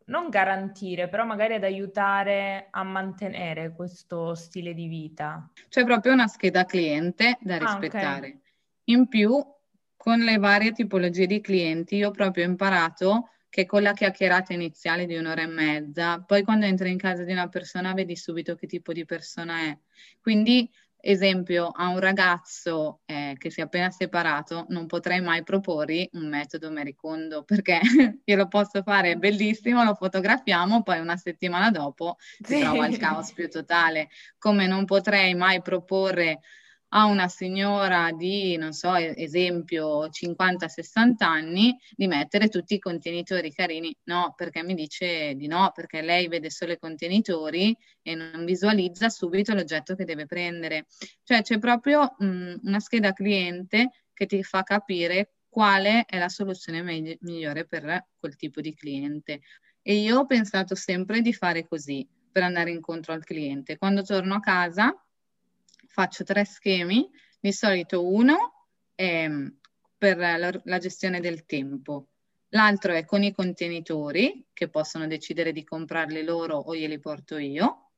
non 0.06 0.28
garantire 0.30 1.08
però 1.08 1.24
magari 1.24 1.54
ad 1.54 1.64
aiutare 1.64 2.68
a 2.70 2.82
mantenere 2.82 3.74
questo 3.74 4.34
stile 4.34 4.72
di 4.72 4.86
vita? 4.86 5.50
C'è 5.68 5.84
proprio 5.84 6.14
una 6.14 6.26
scheda 6.26 6.64
cliente 6.64 7.36
da 7.40 7.58
rispettare. 7.58 8.26
Ah, 8.26 8.30
okay. 8.30 8.40
In 8.84 9.08
più 9.08 9.44
con 9.94 10.20
le 10.20 10.38
varie 10.38 10.72
tipologie 10.72 11.26
di 11.26 11.42
clienti 11.42 11.96
io 11.96 12.08
ho 12.08 12.12
proprio 12.12 12.44
imparato 12.44 13.28
che 13.50 13.66
con 13.66 13.82
la 13.82 13.92
chiacchierata 13.92 14.52
iniziale 14.52 15.06
di 15.06 15.16
un'ora 15.16 15.42
e 15.42 15.46
mezza, 15.46 16.20
poi 16.20 16.42
quando 16.42 16.66
entri 16.66 16.90
in 16.90 16.98
casa 16.98 17.24
di 17.24 17.32
una 17.32 17.48
persona 17.48 17.94
vedi 17.94 18.16
subito 18.16 18.54
che 18.54 18.66
tipo 18.66 18.92
di 18.92 19.04
persona 19.04 19.60
è. 19.62 19.78
Quindi, 20.20 20.70
esempio, 21.00 21.68
a 21.68 21.88
un 21.88 21.98
ragazzo 21.98 23.00
eh, 23.06 23.34
che 23.38 23.50
si 23.50 23.60
è 23.60 23.64
appena 23.64 23.90
separato, 23.90 24.66
non 24.68 24.86
potrei 24.86 25.20
mai 25.20 25.42
proporre 25.42 26.10
un 26.12 26.28
metodo 26.28 26.70
mericondo 26.70 27.42
perché 27.42 27.80
io 28.24 28.36
lo 28.36 28.48
posso 28.48 28.82
fare 28.82 29.16
bellissimo, 29.16 29.82
lo 29.82 29.94
fotografiamo, 29.94 30.82
poi 30.82 30.98
una 30.98 31.16
settimana 31.16 31.70
dopo 31.70 32.16
si 32.18 32.56
sì. 32.56 32.60
trova 32.60 32.86
il 32.86 32.98
caos 32.98 33.32
più 33.32 33.48
totale. 33.48 34.08
Come 34.38 34.66
non 34.66 34.84
potrei 34.84 35.34
mai 35.34 35.62
proporre 35.62 36.40
a 36.90 37.04
una 37.06 37.28
signora 37.28 38.12
di, 38.12 38.56
non 38.56 38.72
so, 38.72 38.94
esempio 38.94 40.08
50-60 40.08 41.26
anni, 41.26 41.76
di 41.94 42.06
mettere 42.06 42.48
tutti 42.48 42.74
i 42.74 42.78
contenitori 42.78 43.52
carini. 43.52 43.94
No, 44.04 44.32
perché 44.36 44.62
mi 44.62 44.74
dice 44.74 45.34
di 45.34 45.46
no, 45.46 45.70
perché 45.74 46.00
lei 46.00 46.28
vede 46.28 46.50
solo 46.50 46.72
i 46.72 46.78
contenitori 46.78 47.76
e 48.02 48.14
non 48.14 48.44
visualizza 48.44 49.08
subito 49.08 49.54
l'oggetto 49.54 49.94
che 49.94 50.04
deve 50.04 50.26
prendere. 50.26 50.86
Cioè 51.22 51.42
c'è 51.42 51.58
proprio 51.58 52.14
mh, 52.18 52.54
una 52.64 52.80
scheda 52.80 53.12
cliente 53.12 53.90
che 54.14 54.26
ti 54.26 54.42
fa 54.42 54.62
capire 54.62 55.32
quale 55.48 56.04
è 56.06 56.18
la 56.18 56.28
soluzione 56.28 56.82
me- 56.82 57.18
migliore 57.20 57.66
per 57.66 58.06
quel 58.18 58.36
tipo 58.36 58.60
di 58.60 58.74
cliente. 58.74 59.40
E 59.82 59.94
io 59.94 60.20
ho 60.20 60.26
pensato 60.26 60.74
sempre 60.74 61.20
di 61.20 61.32
fare 61.32 61.66
così 61.66 62.06
per 62.30 62.42
andare 62.42 62.70
incontro 62.70 63.12
al 63.12 63.24
cliente. 63.24 63.76
Quando 63.76 64.02
torno 64.02 64.34
a 64.34 64.40
casa 64.40 64.94
faccio 65.88 66.22
tre 66.22 66.44
schemi, 66.44 67.08
di 67.40 67.52
solito 67.52 68.06
uno 68.06 68.66
è 68.94 69.28
mm, 69.28 69.48
per 69.96 70.16
la, 70.16 70.50
la 70.64 70.78
gestione 70.78 71.20
del 71.20 71.44
tempo, 71.44 72.10
l'altro 72.50 72.92
è 72.92 73.04
con 73.04 73.22
i 73.22 73.32
contenitori 73.32 74.46
che 74.52 74.68
possono 74.68 75.06
decidere 75.06 75.52
di 75.52 75.64
comprarli 75.64 76.22
loro 76.22 76.56
o 76.56 76.74
glieli 76.74 77.00
porto 77.00 77.36
io. 77.36 77.90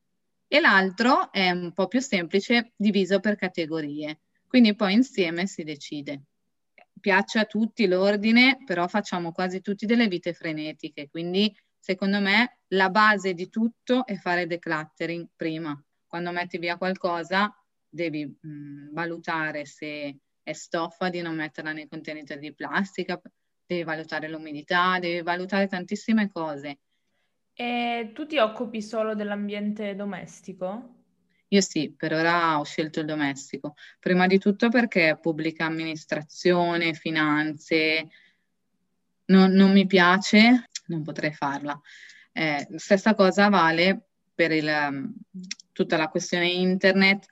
E 0.52 0.58
l'altro 0.58 1.30
è 1.30 1.50
un 1.50 1.72
po' 1.72 1.86
più 1.86 2.00
semplice 2.00 2.72
diviso 2.74 3.20
per 3.20 3.36
categorie, 3.36 4.22
quindi 4.48 4.74
poi 4.74 4.94
insieme 4.94 5.46
si 5.46 5.62
decide. 5.62 6.22
Piace 6.98 7.38
a 7.38 7.44
tutti 7.44 7.86
l'ordine, 7.86 8.58
però 8.64 8.88
facciamo 8.88 9.30
quasi 9.30 9.60
tutti 9.60 9.86
delle 9.86 10.08
vite 10.08 10.32
frenetiche, 10.32 11.08
quindi 11.08 11.54
secondo 11.78 12.18
me 12.18 12.58
la 12.68 12.90
base 12.90 13.32
di 13.32 13.48
tutto 13.48 14.04
è 14.04 14.16
fare 14.16 14.46
decluttering 14.46 15.28
prima. 15.36 15.80
Quando 16.04 16.32
metti 16.32 16.58
via 16.58 16.76
qualcosa 16.76 17.54
devi 17.90 18.24
mh, 18.24 18.92
valutare 18.92 19.66
se 19.66 20.16
è 20.42 20.52
stoffa 20.52 21.10
di 21.10 21.20
non 21.20 21.34
metterla 21.34 21.72
nei 21.72 21.88
contenitori 21.88 22.40
di 22.40 22.54
plastica, 22.54 23.20
devi 23.66 23.82
valutare 23.82 24.28
l'umidità, 24.28 24.98
devi 24.98 25.22
valutare 25.22 25.66
tantissime 25.66 26.30
cose. 26.30 26.78
E 27.52 28.10
tu 28.14 28.26
ti 28.26 28.38
occupi 28.38 28.80
solo 28.80 29.14
dell'ambiente 29.14 29.94
domestico? 29.94 30.94
Io 31.48 31.60
sì, 31.60 31.92
per 31.96 32.12
ora 32.12 32.58
ho 32.58 32.64
scelto 32.64 33.00
il 33.00 33.06
domestico, 33.06 33.74
prima 33.98 34.26
di 34.28 34.38
tutto 34.38 34.68
perché 34.68 35.18
pubblica 35.20 35.64
amministrazione, 35.64 36.94
finanze, 36.94 38.08
non, 39.26 39.50
non 39.52 39.72
mi 39.72 39.84
piace, 39.86 40.68
non 40.86 41.02
potrei 41.02 41.32
farla. 41.32 41.78
Eh, 42.32 42.66
stessa 42.76 43.14
cosa 43.16 43.48
vale 43.48 44.10
per 44.32 44.52
il, 44.52 45.12
tutta 45.72 45.96
la 45.96 46.08
questione 46.08 46.48
internet, 46.48 47.26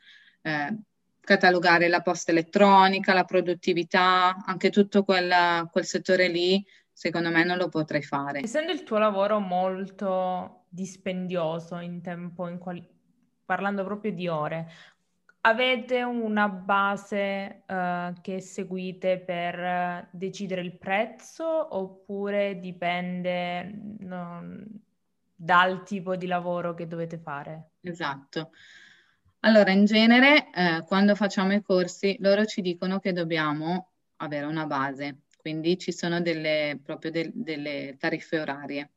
eh, 0.49 0.77
catalogare 1.21 1.89
la 1.89 2.01
posta 2.01 2.31
elettronica, 2.31 3.13
la 3.13 3.25
produttività, 3.25 4.37
anche 4.45 4.71
tutto 4.71 5.05
quel, 5.05 5.69
quel 5.71 5.85
settore 5.85 6.29
lì, 6.29 6.65
secondo 6.93 7.31
me 7.31 7.45
non 7.45 7.59
lo 7.59 7.69
potrei 7.69 8.03
fare. 8.03 8.41
Essendo 8.41 8.73
il 8.73 8.83
tuo 8.83 8.99
lavoro 8.99 9.39
molto 9.39 10.65
dispendioso 10.69 11.79
in 11.79 12.01
tempo, 12.01 12.49
in 12.49 12.59
quali... 12.59 12.87
parlando 13.45 13.85
proprio 13.85 14.13
di 14.13 14.27
ore, 14.27 14.67
Avete 15.41 16.03
una 16.03 16.49
base 16.49 17.63
uh, 17.67 18.13
che 18.21 18.41
seguite 18.41 19.19
per 19.19 20.09
decidere 20.11 20.61
il 20.63 20.77
prezzo 20.77 21.77
oppure 21.77 22.59
dipende 22.59 23.73
no, 24.01 24.65
dal 25.35 25.85
tipo 25.85 26.17
di 26.17 26.27
lavoro 26.27 26.75
che 26.75 26.89
dovete 26.89 27.19
fare? 27.19 27.71
Esatto. 27.81 28.51
Allora, 29.41 29.71
in 29.73 29.85
genere, 29.85 30.51
eh, 30.53 30.83
quando 30.87 31.15
facciamo 31.15 31.53
i 31.55 31.63
corsi, 31.63 32.17
loro 32.21 32.45
ci 32.45 32.61
dicono 32.61 32.99
che 32.99 33.13
dobbiamo 33.13 33.93
avere 34.17 34.47
una 34.47 34.67
base, 34.67 35.23
quindi 35.37 35.79
ci 35.79 35.93
sono 35.93 36.21
delle, 36.21 36.79
proprio 36.83 37.11
de- 37.13 37.31
delle 37.35 37.97
tariffe 37.99 38.41
orarie. 38.41 38.91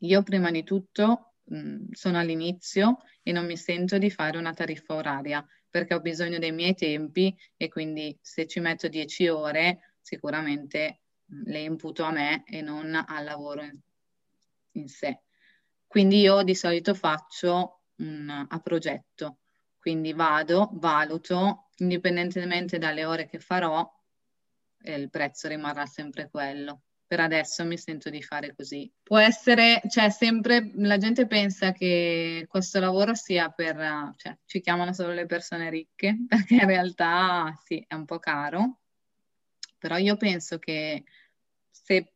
Io 0.00 0.22
prima 0.22 0.50
di 0.50 0.62
tutto 0.62 1.34
mh, 1.44 1.86
sono 1.92 2.18
all'inizio 2.18 2.98
e 3.22 3.32
non 3.32 3.46
mi 3.46 3.56
sento 3.56 3.96
di 3.98 4.10
fare 4.10 4.36
una 4.38 4.52
tariffa 4.52 4.94
oraria 4.94 5.44
perché 5.68 5.94
ho 5.94 6.00
bisogno 6.00 6.38
dei 6.38 6.52
miei 6.52 6.74
tempi 6.74 7.34
e 7.56 7.68
quindi 7.68 8.16
se 8.20 8.46
ci 8.46 8.60
metto 8.60 8.88
10 8.88 9.28
ore 9.28 9.94
sicuramente 10.00 11.00
le 11.46 11.60
imputo 11.60 12.04
a 12.04 12.10
me 12.12 12.44
e 12.46 12.60
non 12.60 12.94
al 12.94 13.24
lavoro 13.24 13.62
in, 13.62 13.78
in 14.72 14.88
sé. 14.88 15.20
Quindi 15.86 16.20
io 16.20 16.42
di 16.42 16.54
solito 16.54 16.94
faccio 16.94 17.80
un, 17.96 18.46
a 18.48 18.60
progetto, 18.60 19.38
quindi 19.86 20.12
vado, 20.14 20.70
valuto, 20.72 21.68
indipendentemente 21.76 22.76
dalle 22.76 23.04
ore 23.04 23.28
che 23.28 23.38
farò, 23.38 23.88
il 24.78 25.08
prezzo 25.10 25.46
rimarrà 25.46 25.86
sempre 25.86 26.28
quello. 26.28 26.82
Per 27.06 27.20
adesso 27.20 27.64
mi 27.64 27.78
sento 27.78 28.10
di 28.10 28.20
fare 28.20 28.52
così. 28.56 28.92
Può 29.00 29.18
essere, 29.18 29.80
cioè, 29.88 30.10
sempre 30.10 30.72
la 30.74 30.96
gente 30.98 31.28
pensa 31.28 31.70
che 31.70 32.46
questo 32.48 32.80
lavoro 32.80 33.14
sia 33.14 33.48
per, 33.50 34.14
cioè, 34.16 34.36
ci 34.44 34.60
chiamano 34.60 34.92
solo 34.92 35.12
le 35.12 35.26
persone 35.26 35.70
ricche, 35.70 36.16
perché 36.26 36.54
in 36.54 36.66
realtà 36.66 37.56
sì, 37.62 37.84
è 37.86 37.94
un 37.94 38.06
po' 38.06 38.18
caro, 38.18 38.80
però 39.78 39.98
io 39.98 40.16
penso 40.16 40.58
che 40.58 41.04
se 41.70 42.14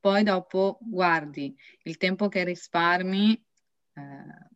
poi 0.00 0.24
dopo 0.24 0.78
guardi 0.80 1.56
il 1.84 1.96
tempo 1.96 2.26
che 2.26 2.42
risparmi, 2.42 3.40
eh, 3.92 4.53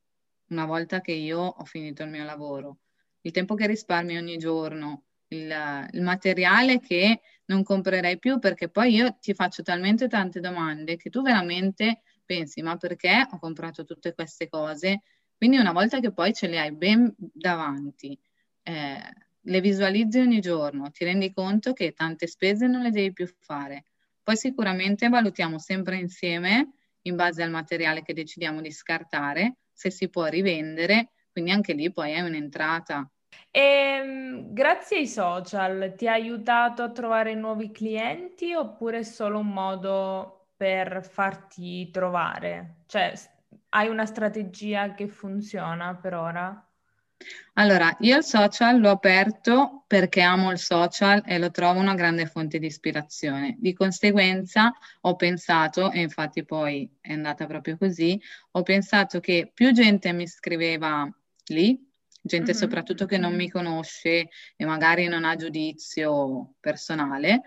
una 0.49 0.67
volta 0.67 1.00
che 1.00 1.12
io 1.12 1.40
ho 1.40 1.64
finito 1.64 2.02
il 2.02 2.11
mio 2.11 2.25
lavoro, 2.25 2.78
il 3.23 3.33
tempo 3.33 3.55
che 3.55 3.67
risparmi 3.67 4.17
ogni 4.17 4.37
giorno, 4.38 5.05
il, 5.28 5.88
il 5.93 6.02
materiale 6.02 6.81
che 6.81 7.21
non 7.47 7.62
comprerei 7.62 8.19
più 8.19 8.38
perché 8.38 8.69
poi 8.69 8.95
io 8.95 9.17
ti 9.21 9.35
faccio 9.35 9.62
talmente 9.62 10.09
tante 10.09 10.40
domande 10.40 10.97
che 10.97 11.11
tu 11.11 11.23
veramente 11.23 12.02
pensi 12.25 12.62
ma 12.62 12.76
perché 12.76 13.26
ho 13.31 13.38
comprato 13.38 13.85
tutte 13.85 14.14
queste 14.14 14.49
cose? 14.49 15.02
Quindi 15.37 15.59
una 15.59 15.73
volta 15.73 16.00
che 16.00 16.12
poi 16.12 16.33
ce 16.33 16.49
le 16.49 16.59
hai 16.59 16.73
ben 16.73 17.14
davanti, 17.17 18.19
eh, 18.62 19.00
le 19.40 19.61
visualizzi 19.61 20.19
ogni 20.19 20.40
giorno, 20.40 20.90
ti 20.90 21.05
rendi 21.05 21.33
conto 21.33 21.73
che 21.73 21.93
tante 21.93 22.26
spese 22.26 22.67
non 22.67 22.83
le 22.83 22.90
devi 22.90 23.12
più 23.12 23.26
fare. 23.38 23.85
Poi 24.23 24.37
sicuramente 24.37 25.09
valutiamo 25.09 25.59
sempre 25.59 25.97
insieme, 25.97 26.73
in 27.02 27.17
base 27.17 27.43
al 27.43 27.50
materiale 27.50 28.02
che 28.02 28.12
decidiamo 28.12 28.61
di 28.61 28.73
scartare, 28.73 29.56
se 29.78 29.91
si 29.91 30.08
può 30.10 30.26
rivendere, 30.26 31.12
quindi 31.30 31.52
anche 31.52 31.73
lì 31.73 31.93
poi 31.93 32.10
è 32.12 32.21
un'entrata. 32.21 33.08
E, 33.50 33.60
ehm, 33.60 34.52
grazie 34.52 34.99
ai 34.99 35.06
social 35.06 35.95
ti 35.97 36.08
ha 36.08 36.12
aiutato 36.12 36.82
a 36.82 36.91
trovare 36.91 37.34
nuovi 37.34 37.71
clienti 37.71 38.54
oppure 38.54 38.99
è 38.99 39.02
solo 39.04 39.38
un 39.38 39.49
modo 39.49 40.49
per 40.56 41.04
farti 41.04 41.91
trovare? 41.91 42.82
Cioè, 42.86 43.12
hai 43.71 43.88
una 43.88 44.06
strategia 44.06 44.95
che 44.95 45.06
funziona 45.08 45.95
per 45.97 46.14
ora? 46.14 46.68
Allora, 47.54 47.97
io 48.00 48.17
il 48.17 48.23
social 48.23 48.78
l'ho 48.78 48.91
aperto 48.91 49.83
perché 49.89 50.21
amo 50.21 50.52
il 50.52 50.59
social 50.59 51.23
e 51.26 51.39
lo 51.39 51.50
trovo 51.50 51.81
una 51.81 51.95
grande 51.95 52.26
fonte 52.26 52.59
di 52.59 52.67
ispirazione. 52.67 53.57
Di 53.59 53.73
conseguenza 53.73 54.73
ho 55.00 55.17
pensato, 55.17 55.91
e 55.91 56.00
infatti 56.00 56.45
poi 56.45 56.89
è 57.00 57.13
andata 57.13 57.47
proprio 57.47 57.76
così, 57.76 58.21
ho 58.52 58.63
pensato 58.63 59.19
che 59.19 59.50
più 59.52 59.73
gente 59.73 60.13
mi 60.13 60.28
scriveva 60.28 61.13
lì, 61.47 61.85
gente 62.23 62.52
mm-hmm. 62.52 62.61
soprattutto 62.61 63.07
che 63.07 63.19
non 63.19 63.35
mi 63.35 63.50
conosce 63.50 64.28
e 64.57 64.65
magari 64.65 65.09
non 65.09 65.25
ha 65.25 65.35
giudizio 65.35 66.54
personale, 66.61 67.43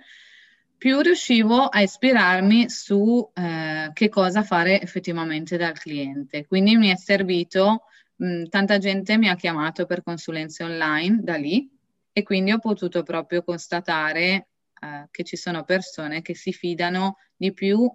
più 0.78 1.00
riuscivo 1.00 1.68
a 1.68 1.80
ispirarmi 1.82 2.70
su 2.70 3.32
eh, 3.36 3.92
che 3.94 4.10
cosa 4.10 4.44
fare 4.44 4.82
effettivamente 4.82 5.56
dal 5.56 5.78
cliente. 5.78 6.48
Quindi 6.48 6.76
mi 6.76 6.90
è 6.90 6.98
servito, 6.98 7.84
mh, 8.22 8.44
tanta 8.50 8.78
gente 8.78 9.18
mi 9.18 9.30
ha 9.30 9.36
chiamato 9.36 9.86
per 9.86 10.04
consulenze 10.04 10.64
online 10.64 11.20
da 11.22 11.36
lì 11.36 11.70
e 12.14 12.24
quindi 12.24 12.52
ho 12.52 12.60
potuto 12.60 13.04
proprio 13.04 13.44
constatare 13.44 14.50
eh, 14.80 15.08
che 15.10 15.24
ci 15.24 15.36
sono 15.36 15.64
persone 15.64 16.22
che 16.22 16.36
si 16.36 16.54
fidano 16.54 17.18
di 17.36 17.52
più 17.54 17.92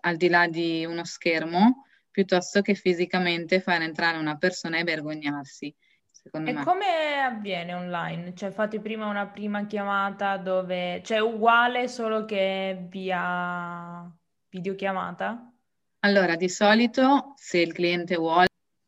al 0.00 0.16
di 0.16 0.28
là 0.28 0.48
di 0.48 0.84
uno 0.84 1.04
schermo 1.04 1.84
piuttosto 2.10 2.60
che 2.60 2.74
fisicamente 2.74 3.60
far 3.60 3.82
entrare 3.82 4.18
una 4.18 4.36
persona 4.36 4.78
e 4.78 4.84
vergognarsi 4.84 5.74
secondo 6.10 6.50
e 6.50 6.54
me. 6.54 6.64
come 6.64 7.20
avviene 7.22 7.74
online? 7.74 8.34
Cioè 8.34 8.50
fate 8.50 8.80
prima 8.80 9.06
una 9.06 9.26
prima 9.26 9.66
chiamata 9.66 10.38
dove... 10.38 11.02
Cioè 11.04 11.20
uguale 11.20 11.86
solo 11.86 12.24
che 12.24 12.86
via 12.88 14.10
videochiamata? 14.48 15.52
Allora, 16.00 16.36
di 16.36 16.48
solito 16.48 17.34
se 17.36 17.58
il 17.58 17.72
cliente 17.72 18.16
vuole 18.16 18.45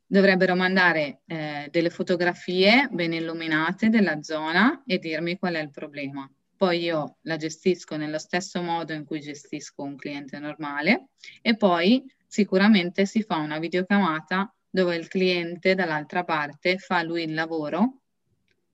dovrebbero 0.08 0.56
mandare 0.56 1.20
eh, 1.26 1.68
delle 1.70 1.90
fotografie 1.90 2.88
ben 2.90 3.12
illuminate 3.12 3.90
della 3.90 4.22
zona 4.22 4.82
e 4.86 4.98
dirmi 4.98 5.38
qual 5.38 5.54
è 5.54 5.60
il 5.60 5.70
problema. 5.70 6.28
Poi 6.56 6.80
io 6.80 7.18
la 7.22 7.36
gestisco 7.36 7.96
nello 7.96 8.18
stesso 8.18 8.60
modo 8.62 8.92
in 8.92 9.04
cui 9.04 9.20
gestisco 9.20 9.82
un 9.82 9.94
cliente 9.94 10.38
normale 10.40 11.10
e 11.40 11.56
poi 11.56 12.04
sicuramente 12.26 13.06
si 13.06 13.22
fa 13.22 13.36
una 13.36 13.58
videochiamata 13.58 14.52
dove 14.68 14.96
il 14.96 15.06
cliente 15.06 15.74
dall'altra 15.74 16.24
parte 16.24 16.78
fa 16.78 17.02
lui 17.02 17.22
il 17.22 17.34
lavoro 17.34 18.00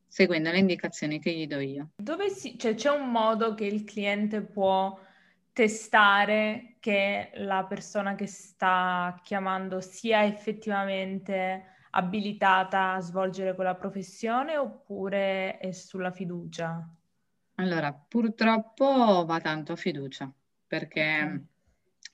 seguendo 0.08 0.52
le 0.52 0.58
indicazioni 0.58 1.18
che 1.18 1.32
gli 1.32 1.48
do 1.48 1.58
io. 1.58 1.90
Dove 1.96 2.30
si, 2.30 2.56
cioè, 2.56 2.74
c'è 2.74 2.90
un 2.90 3.10
modo 3.10 3.54
che 3.54 3.64
il 3.64 3.82
cliente 3.82 4.42
può 4.42 4.96
testare 5.54 6.76
che 6.80 7.30
la 7.36 7.64
persona 7.64 8.16
che 8.16 8.26
sta 8.26 9.18
chiamando 9.22 9.80
sia 9.80 10.24
effettivamente 10.24 11.76
abilitata 11.90 12.94
a 12.94 13.00
svolgere 13.00 13.54
quella 13.54 13.76
professione 13.76 14.56
oppure 14.56 15.58
è 15.58 15.70
sulla 15.70 16.10
fiducia? 16.10 16.86
Allora, 17.54 17.92
purtroppo 17.92 19.24
va 19.24 19.40
tanto 19.40 19.72
a 19.72 19.76
fiducia 19.76 20.30
perché. 20.66 21.46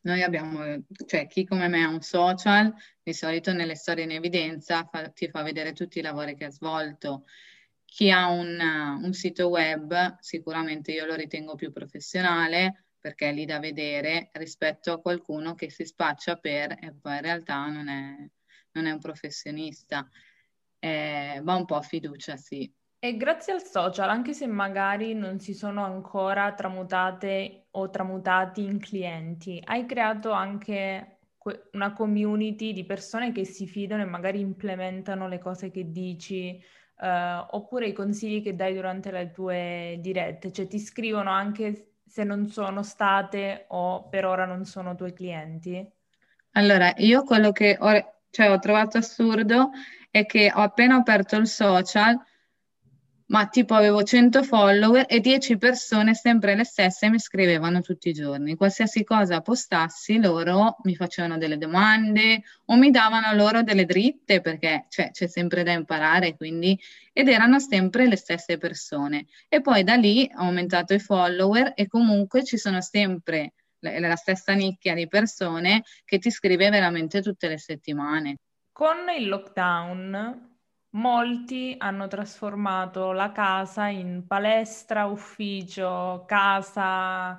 Noi 0.03 0.23
abbiamo, 0.23 0.83
cioè 1.05 1.27
chi 1.27 1.45
come 1.45 1.69
me 1.69 1.83
ha 1.83 1.89
un 1.89 2.01
social, 2.01 2.75
di 3.03 3.13
solito 3.13 3.53
nelle 3.53 3.75
storie 3.75 4.05
in 4.05 4.13
evidenza 4.13 4.89
fa, 4.91 5.11
ti 5.11 5.29
fa 5.29 5.43
vedere 5.43 5.75
tutti 5.75 5.99
i 5.99 6.03
lavori 6.03 6.35
che 6.35 6.47
ha 6.47 6.51
svolto. 6.51 7.27
Chi 7.85 8.11
ha 8.11 8.31
un, 8.31 8.59
un 9.03 9.13
sito 9.13 9.49
web, 9.49 10.17
sicuramente 10.21 10.93
io 10.93 11.05
lo 11.05 11.15
ritengo 11.17 11.55
più 11.55 11.71
professionale 11.71 12.85
perché 13.01 13.31
è 13.31 13.33
lì 13.33 13.45
da 13.45 13.59
vedere 13.59 14.31
rispetto 14.33 14.93
a 14.93 15.01
qualcuno 15.01 15.55
che 15.55 15.71
si 15.71 15.85
spaccia 15.85 16.37
per 16.37 16.77
e 16.81 16.93
poi 16.93 17.17
in 17.17 17.23
realtà 17.23 17.67
non 17.67 17.89
è, 17.89 18.29
non 18.73 18.87
è 18.87 18.91
un 18.91 18.99
professionista. 18.99 20.09
Eh, 20.79 21.41
va 21.43 21.55
un 21.55 21.65
po' 21.65 21.77
a 21.77 21.83
fiducia, 21.83 22.37
sì. 22.37 22.71
E 23.03 23.17
grazie 23.17 23.55
al 23.55 23.63
social, 23.63 24.11
anche 24.11 24.35
se 24.35 24.47
magari 24.47 25.15
non 25.15 25.41
si 25.41 25.55
sono 25.55 25.85
ancora 25.85 26.53
tramutate 26.53 27.69
o 27.71 27.89
tramutati 27.89 28.63
in 28.63 28.79
clienti, 28.79 29.59
hai 29.65 29.87
creato 29.87 30.33
anche 30.33 31.21
una 31.73 31.95
community 31.95 32.75
di 32.75 32.85
persone 32.85 33.33
che 33.33 33.47
si 33.47 33.67
fidano 33.67 34.03
e 34.03 34.07
magari 34.07 34.41
implementano 34.41 35.29
le 35.29 35.39
cose 35.39 35.71
che 35.71 35.91
dici, 35.91 36.63
eh, 37.01 37.47
oppure 37.51 37.87
i 37.89 37.95
consigli 37.95 38.43
che 38.43 38.55
dai 38.55 38.75
durante 38.75 39.11
le 39.11 39.31
tue 39.31 39.97
dirette, 40.01 40.53
cioè 40.53 40.67
ti 40.67 40.79
scrivono 40.79 41.31
anche 41.31 41.90
se 42.11 42.25
non 42.25 42.49
sono 42.49 42.83
state 42.83 43.67
o 43.69 44.09
per 44.09 44.25
ora 44.25 44.45
non 44.45 44.65
sono 44.65 44.97
tuoi 44.97 45.13
clienti? 45.13 45.89
Allora, 46.55 46.93
io 46.97 47.23
quello 47.23 47.53
che 47.53 47.77
ho 47.79 48.19
cioè 48.31 48.51
ho 48.51 48.59
trovato 48.59 48.99
assurdo 48.99 49.71
è 50.11 50.27
che 50.27 50.53
ho 50.53 50.61
appena 50.61 50.97
aperto 50.97 51.37
il 51.37 51.47
social 51.47 52.19
ma 53.31 53.47
tipo 53.47 53.75
avevo 53.75 54.03
100 54.03 54.43
follower 54.43 55.07
e 55.09 55.21
10 55.21 55.57
persone 55.57 56.15
sempre 56.15 56.57
le 56.57 56.65
stesse 56.65 57.09
mi 57.09 57.19
scrivevano 57.19 57.81
tutti 57.81 58.09
i 58.09 58.13
giorni. 58.13 58.57
Qualsiasi 58.57 59.05
cosa 59.05 59.41
postassi, 59.41 60.21
loro 60.21 60.77
mi 60.83 60.97
facevano 60.97 61.39
delle 61.39 61.57
domande 61.57 62.43
o 62.67 62.77
mi 62.77 62.91
davano 62.91 63.33
loro 63.35 63.63
delle 63.63 63.85
dritte 63.85 64.41
perché 64.41 64.87
cioè, 64.89 65.11
c'è 65.13 65.29
sempre 65.29 65.63
da 65.63 65.73
imparare, 65.73 66.37
quindi 66.37 66.79
ed 67.13 67.29
erano 67.29 67.61
sempre 67.61 68.09
le 68.09 68.17
stesse 68.17 68.59
persone. 68.59 69.27
E 69.49 69.61
poi 69.61 69.85
da 69.85 69.95
lì 69.95 70.29
ho 70.35 70.43
aumentato 70.43 70.95
i 70.95 70.99
follower 70.99 71.73
e 71.77 71.87
comunque 71.87 72.45
ci 72.45 72.57
sono 72.57 72.81
sempre 72.81 73.55
la 73.79 74.17
stessa 74.17 74.53
nicchia 74.53 74.95
di 74.95 75.07
persone 75.07 75.85
che 76.05 76.19
ti 76.19 76.31
scrive 76.31 76.69
veramente 76.69 77.23
tutte 77.23 77.47
le 77.49 77.59
settimane. 77.59 78.39
Con 78.73 79.09
il 79.17 79.29
lockdown 79.29 80.50
Molti 80.93 81.75
hanno 81.79 82.09
trasformato 82.09 83.13
la 83.13 83.31
casa 83.31 83.87
in 83.87 84.25
palestra, 84.27 85.07
ufficio, 85.07 86.25
casa, 86.27 87.39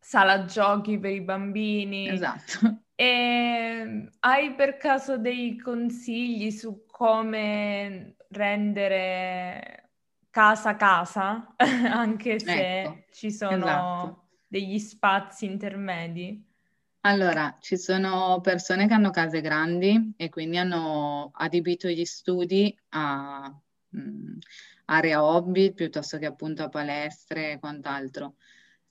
sala 0.00 0.44
giochi 0.44 0.98
per 0.98 1.12
i 1.12 1.20
bambini. 1.20 2.08
Esatto. 2.08 2.82
E 2.96 4.08
hai 4.20 4.54
per 4.54 4.76
caso 4.76 5.18
dei 5.18 5.56
consigli 5.58 6.50
su 6.50 6.84
come 6.86 8.16
rendere 8.28 9.90
casa 10.30 10.76
casa, 10.76 11.54
anche 11.58 12.40
se 12.40 12.80
ecco, 12.80 13.04
ci 13.12 13.30
sono 13.30 13.56
esatto. 13.56 14.28
degli 14.48 14.78
spazi 14.78 15.46
intermedi? 15.46 16.52
Allora, 17.06 17.58
ci 17.60 17.76
sono 17.76 18.40
persone 18.40 18.86
che 18.88 18.94
hanno 18.94 19.10
case 19.10 19.42
grandi 19.42 20.14
e 20.16 20.30
quindi 20.30 20.56
hanno 20.56 21.30
adibito 21.34 21.86
gli 21.88 22.04
studi 22.06 22.74
a 22.90 23.54
mh, 23.90 23.98
mm, 24.00 24.38
area 24.86 25.22
hobby 25.22 25.74
piuttosto 25.74 26.16
che 26.16 26.24
appunto 26.24 26.62
a 26.62 26.70
palestre 26.70 27.52
e 27.52 27.58
quant'altro. 27.58 28.36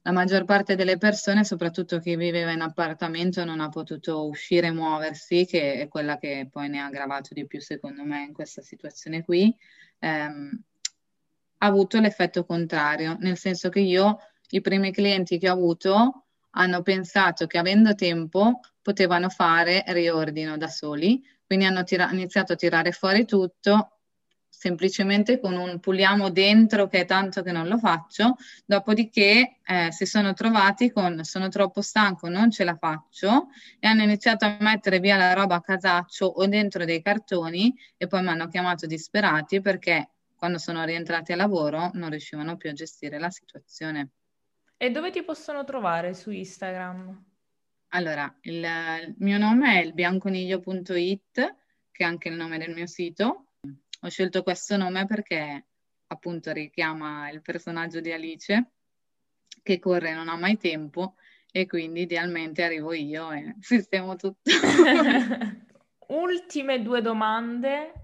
La 0.03 0.11
maggior 0.11 0.45
parte 0.45 0.75
delle 0.75 0.97
persone, 0.97 1.43
soprattutto 1.43 1.97
chi 1.99 2.15
viveva 2.15 2.51
in 2.51 2.61
appartamento, 2.61 3.43
non 3.45 3.59
ha 3.61 3.69
potuto 3.69 4.27
uscire 4.27 4.67
e 4.67 4.71
muoversi, 4.71 5.45
che 5.47 5.79
è 5.81 5.87
quella 5.87 6.17
che 6.19 6.47
poi 6.51 6.69
ne 6.69 6.81
ha 6.81 6.85
aggravato 6.85 7.33
di 7.33 7.47
più, 7.47 7.59
secondo 7.61 8.03
me, 8.03 8.25
in 8.25 8.33
questa 8.33 8.61
situazione 8.61 9.23
qui. 9.23 9.55
Ehm, 9.99 10.63
ha 11.59 11.65
avuto 11.65 11.99
l'effetto 11.99 12.45
contrario, 12.45 13.17
nel 13.21 13.37
senso 13.37 13.69
che 13.69 13.79
io, 13.79 14.17
i 14.49 14.61
primi 14.61 14.91
clienti 14.91 15.39
che 15.39 15.49
ho 15.49 15.53
avuto, 15.53 16.22
hanno 16.55 16.81
pensato 16.81 17.47
che 17.47 17.57
avendo 17.57 17.95
tempo 17.95 18.59
potevano 18.81 19.29
fare 19.29 19.83
riordino 19.87 20.57
da 20.57 20.67
soli, 20.67 21.21
quindi 21.45 21.65
hanno 21.65 21.83
tira- 21.83 22.11
iniziato 22.11 22.53
a 22.53 22.55
tirare 22.55 22.91
fuori 22.91 23.25
tutto 23.25 23.93
semplicemente 24.63 25.41
con 25.41 25.55
un 25.57 25.79
puliamo 25.79 26.29
dentro 26.29 26.87
che 26.87 27.01
è 27.01 27.05
tanto 27.05 27.41
che 27.41 27.51
non 27.51 27.67
lo 27.67 27.77
faccio, 27.77 28.35
dopodiché 28.65 29.59
eh, 29.65 29.91
si 29.91 30.05
sono 30.05 30.33
trovati 30.33 30.89
con 30.89 31.23
sono 31.25 31.49
troppo 31.49 31.81
stanco, 31.81 32.29
non 32.29 32.49
ce 32.49 32.63
la 32.63 32.77
faccio 32.77 33.47
e 33.79 33.87
hanno 33.87 34.03
iniziato 34.03 34.45
a 34.45 34.55
mettere 34.61 34.99
via 34.99 35.17
la 35.17 35.33
roba 35.33 35.55
a 35.55 35.61
casaccio 35.61 36.25
o 36.25 36.47
dentro 36.47 36.85
dei 36.85 37.01
cartoni 37.01 37.75
e 37.97 38.07
poi 38.07 38.21
mi 38.21 38.29
hanno 38.29 38.47
chiamato 38.47 38.85
disperati 38.85 39.59
perché 39.59 40.11
quando 40.35 40.57
sono 40.59 40.85
rientrati 40.85 41.33
a 41.33 41.35
lavoro 41.35 41.89
non 41.93 42.09
riuscivano 42.09 42.55
più 42.55 42.69
a 42.69 42.73
gestire 42.73 43.19
la 43.19 43.29
situazione. 43.29 44.11
E 44.83 44.91
dove 44.91 45.11
ti 45.11 45.23
possono 45.23 45.63
trovare 45.63 46.13
su 46.13 46.29
Instagram? 46.29 47.23
Allora, 47.91 48.37
il, 48.41 48.55
il 48.55 49.15
mio 49.19 49.37
nome 49.37 49.79
è 49.79 49.85
ilbianconiglio.it, 49.85 51.55
che 51.89 52.03
è 52.03 52.05
anche 52.05 52.27
il 52.27 52.35
nome 52.35 52.57
del 52.57 52.73
mio 52.73 52.85
sito. 52.85 53.45
Ho 54.01 54.09
scelto 54.09 54.43
questo 54.43 54.75
nome 54.75 55.05
perché 55.05 55.67
appunto 56.07 56.51
richiama 56.51 57.29
il 57.29 57.41
personaggio 57.41 58.01
di 58.01 58.11
Alice, 58.11 58.71
che 59.63 59.79
corre 59.79 60.09
e 60.09 60.15
non 60.15 60.27
ha 60.27 60.35
mai 60.35 60.57
tempo, 60.57 61.15
e 61.49 61.65
quindi 61.65 62.01
idealmente 62.01 62.61
arrivo 62.61 62.91
io 62.91 63.31
e 63.31 63.55
sistemo 63.63 64.17
tutto. 64.17 64.41
Ultime 66.07 66.81
due 66.81 67.01
domande. 67.01 68.02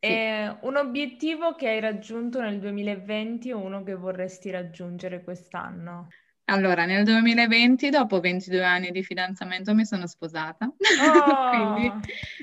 Sì. 0.00 0.12
un 0.60 0.76
obiettivo 0.76 1.54
che 1.54 1.68
hai 1.68 1.80
raggiunto 1.80 2.40
nel 2.40 2.60
2020 2.60 3.50
o 3.52 3.58
uno 3.58 3.82
che 3.82 3.94
vorresti 3.94 4.50
raggiungere 4.50 5.22
quest'anno? 5.24 6.08
Allora, 6.50 6.86
nel 6.86 7.04
2020, 7.04 7.90
dopo 7.90 8.20
22 8.20 8.64
anni 8.64 8.90
di 8.90 9.02
fidanzamento, 9.02 9.74
mi 9.74 9.84
sono 9.84 10.06
sposata. 10.06 10.70
Oh. 11.00 11.50
Quindi 11.50 11.92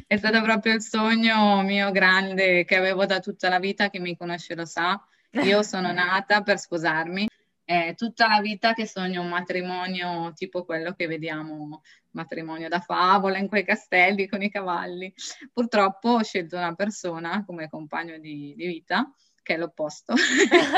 è 0.07 0.17
stato 0.17 0.41
proprio 0.41 0.73
il 0.73 0.81
sogno 0.81 1.61
mio 1.61 1.91
grande 1.91 2.65
che 2.65 2.75
avevo 2.75 3.05
da 3.05 3.19
tutta 3.19 3.49
la 3.49 3.59
vita, 3.59 3.89
chi 3.89 3.99
mi 3.99 4.15
conosce 4.15 4.55
lo 4.55 4.65
sa. 4.65 5.01
Io 5.43 5.63
sono 5.63 5.91
nata 5.91 6.41
per 6.41 6.57
sposarmi. 6.57 7.27
È 7.65 7.95
tutta 7.95 8.28
la 8.28 8.41
vita 8.41 8.75
che 8.75 8.86
sogno 8.86 9.23
un 9.23 9.30
matrimonio 9.30 10.32
tipo 10.36 10.63
quello 10.65 10.93
che 10.93 11.08
vediamo, 11.08 11.82
matrimonio 12.12 12.69
da 12.69 12.80
favola 12.80 13.39
in 13.39 13.47
quei 13.47 13.65
castelli 13.65 14.28
con 14.28 14.43
i 14.43 14.51
cavalli. 14.51 15.12
Purtroppo 15.51 16.10
ho 16.10 16.23
scelto 16.23 16.58
una 16.58 16.75
persona 16.75 17.43
come 17.43 17.67
compagno 17.67 18.19
di, 18.19 18.54
di 18.56 18.67
vita 18.67 19.12
che 19.41 19.56
è 19.56 19.58
l'opposto. 19.58 20.13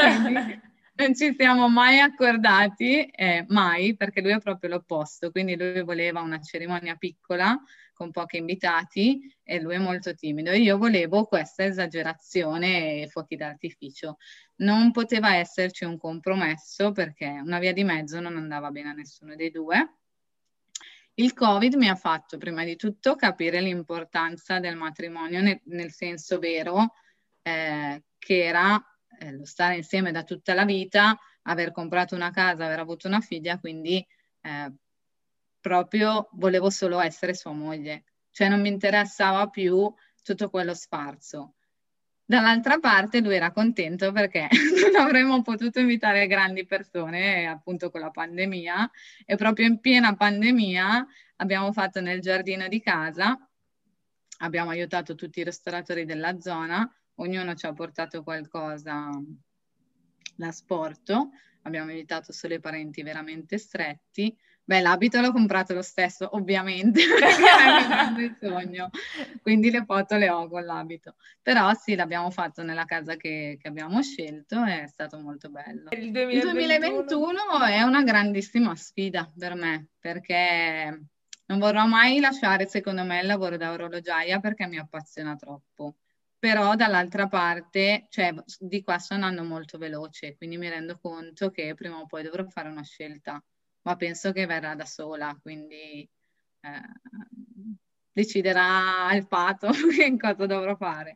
Quindi, 0.02 0.62
non 0.97 1.13
ci 1.13 1.36
siamo 1.38 1.69
mai 1.69 1.99
accordati, 1.99 3.05
eh, 3.05 3.45
mai, 3.49 3.95
perché 3.95 4.21
lui 4.21 4.31
è 4.31 4.39
proprio 4.39 4.71
l'opposto, 4.71 5.31
quindi 5.31 5.55
lui 5.55 5.83
voleva 5.83 6.21
una 6.21 6.39
cerimonia 6.41 6.95
piccola 6.95 7.55
con 7.93 8.12
pochi 8.12 8.38
invitati 8.38 9.19
e 9.43 9.60
lui 9.60 9.75
è 9.75 9.79
molto 9.79 10.13
timido. 10.15 10.51
Io 10.51 10.77
volevo 10.77 11.25
questa 11.25 11.65
esagerazione 11.65 13.01
e 13.01 13.07
fuochi 13.07 13.36
d'artificio. 13.36 14.17
Non 14.57 14.91
poteva 14.91 15.36
esserci 15.36 15.83
un 15.83 15.97
compromesso 15.97 16.91
perché 16.91 17.27
una 17.27 17.60
via 17.60 17.73
di 17.73 17.83
mezzo 17.83 18.19
non 18.19 18.38
andava 18.38 18.71
bene 18.71 18.89
a 18.89 18.93
nessuno 18.93 19.36
dei 19.36 19.51
due. 19.51 19.97
Il 21.15 21.33
Covid 21.33 21.73
mi 21.75 21.89
ha 21.89 21.95
fatto 21.95 22.38
prima 22.38 22.63
di 22.63 22.75
tutto 22.75 23.15
capire 23.15 23.62
l'importanza 23.62 24.60
del 24.60 24.75
matrimonio 24.75 25.41
nel, 25.41 25.60
nel 25.65 25.91
senso 25.91 26.38
vero 26.38 26.93
eh, 27.41 28.03
che 28.19 28.43
era 28.43 28.79
eh, 29.19 29.32
lo 29.32 29.45
stare 29.45 29.77
insieme 29.77 30.12
da 30.12 30.23
tutta 30.23 30.53
la 30.53 30.65
vita, 30.65 31.17
aver 31.43 31.71
comprato 31.71 32.15
una 32.15 32.32
casa, 32.32 32.65
aver 32.65 32.80
avuto 32.80 33.08
una 33.08 33.21
figlia, 33.21 33.60
quindi 33.60 34.06
eh, 34.41 34.73
proprio 35.60 36.30
volevo 36.34 36.69
solo 36.69 36.99
essere 36.99 37.34
sua 37.34 37.51
moglie, 37.51 38.03
cioè 38.32 38.49
non 38.49 38.62
mi 38.62 38.69
interessava 38.69 39.47
più 39.47 39.91
tutto 40.23 40.49
quello 40.49 40.73
sfarzo. 40.73 41.56
Dall'altra 42.30 42.77
parte 42.77 43.21
lui 43.21 43.36
era 43.36 43.51
contento 43.51 44.12
perché 44.12 44.49
non 44.91 45.01
avremmo 45.01 45.41
potuto 45.41 45.80
invitare 45.80 46.27
grandi 46.27 46.65
persone, 46.65 47.47
appunto 47.47 47.89
con 47.89 48.01
la 48.01 48.12
pandemia, 48.12 48.91
e 49.25 49.36
proprio 49.38 49.65
in 49.65 49.80
piena 49.80 50.13
pandemia 50.13 51.08
abbiamo 51.38 51.71
fatto 51.71 52.01
nel 52.01 52.19
giardino 52.19 52.67
di 52.67 52.82
casa, 52.82 53.38
abbiamo 54.39 54.69
aiutato 54.71 55.15
tutti 55.15 55.39
i 55.39 55.43
ristoratori 55.43 56.03
della 56.03 56.38
zona, 56.39 56.89
ognuno 57.17 57.53
ci 57.56 57.65
ha 57.65 57.73
portato 57.73 58.23
qualcosa 58.23 59.10
da 60.36 60.51
sporto, 60.51 61.32
abbiamo 61.63 61.91
invitato 61.91 62.32
solo 62.32 62.56
i 62.56 62.60
parenti 62.60 63.01
veramente 63.03 63.58
stretti. 63.58 64.36
Beh, 64.63 64.82
l'abito 64.82 65.21
l'ho 65.21 65.32
comprato 65.32 65.73
lo 65.73 65.82
stesso, 65.82 66.27
ovviamente, 66.36 66.99
perché 67.08 67.41
era 67.41 67.80
il 67.80 67.88
grande 67.88 68.38
sogno, 68.41 68.89
quindi 69.41 69.71
le 69.71 69.86
foto 69.86 70.17
le 70.17 70.30
ho 70.30 70.49
con 70.49 70.65
l'abito. 70.65 71.15
Però 71.41 71.73
sì, 71.73 71.95
l'abbiamo 71.95 72.30
fatto 72.32 72.63
nella 72.63 72.84
casa 72.84 73.15
che, 73.15 73.58
che 73.62 73.67
abbiamo 73.69 74.01
scelto 74.01 74.65
e 74.65 74.84
è 74.84 74.88
stato 74.88 75.19
molto 75.19 75.49
bello. 75.49 75.89
Il 75.91 76.12
2021... 76.12 76.34
il 76.34 76.51
2021 76.51 77.63
è 77.65 77.82
una 77.84 78.03
grandissima 78.03 78.75
sfida 78.75 79.32
per 79.38 79.56
me, 79.56 79.88
perché 79.99 81.01
non 81.45 81.60
vorrò 81.60 81.86
mai 81.86 82.19
lasciare, 82.19 82.67
secondo 82.67 83.06
me, 83.06 83.21
il 83.21 83.25
lavoro 83.25 83.56
da 83.56 83.71
orologiaia 83.71 84.41
perché 84.41 84.67
mi 84.67 84.77
appassiona 84.77 85.38
troppo 85.38 85.95
però 86.39 86.76
dall'altra 86.76 87.28
parte, 87.28 88.06
cioè 88.10 88.34
di 88.60 88.84
qua 88.84 88.97
sto 89.00 89.15
andando 89.15 89.43
molto 89.43 89.78
veloce, 89.78 90.36
quindi 90.38 90.58
mi 90.58 90.69
rendo 90.69 90.97
conto 91.00 91.50
che 91.52 91.73
prima 91.73 92.00
o 92.00 92.06
poi 92.06 92.23
dovrò 92.23 92.45
fare 92.47 92.69
una 92.69 92.84
scelta, 92.84 93.43
ma 93.82 93.95
penso 93.95 94.32
che 94.32 94.45
verrà 94.45 94.76
da 94.76 94.86
sola, 94.86 95.38
quindi 95.41 96.08
eh, 96.62 96.82
deciderà 98.12 99.13
il 99.13 99.28
pato 99.28 99.69
che 99.95 100.17
cosa 100.17 100.45
dovrò 100.45 100.76
fare. 100.76 101.15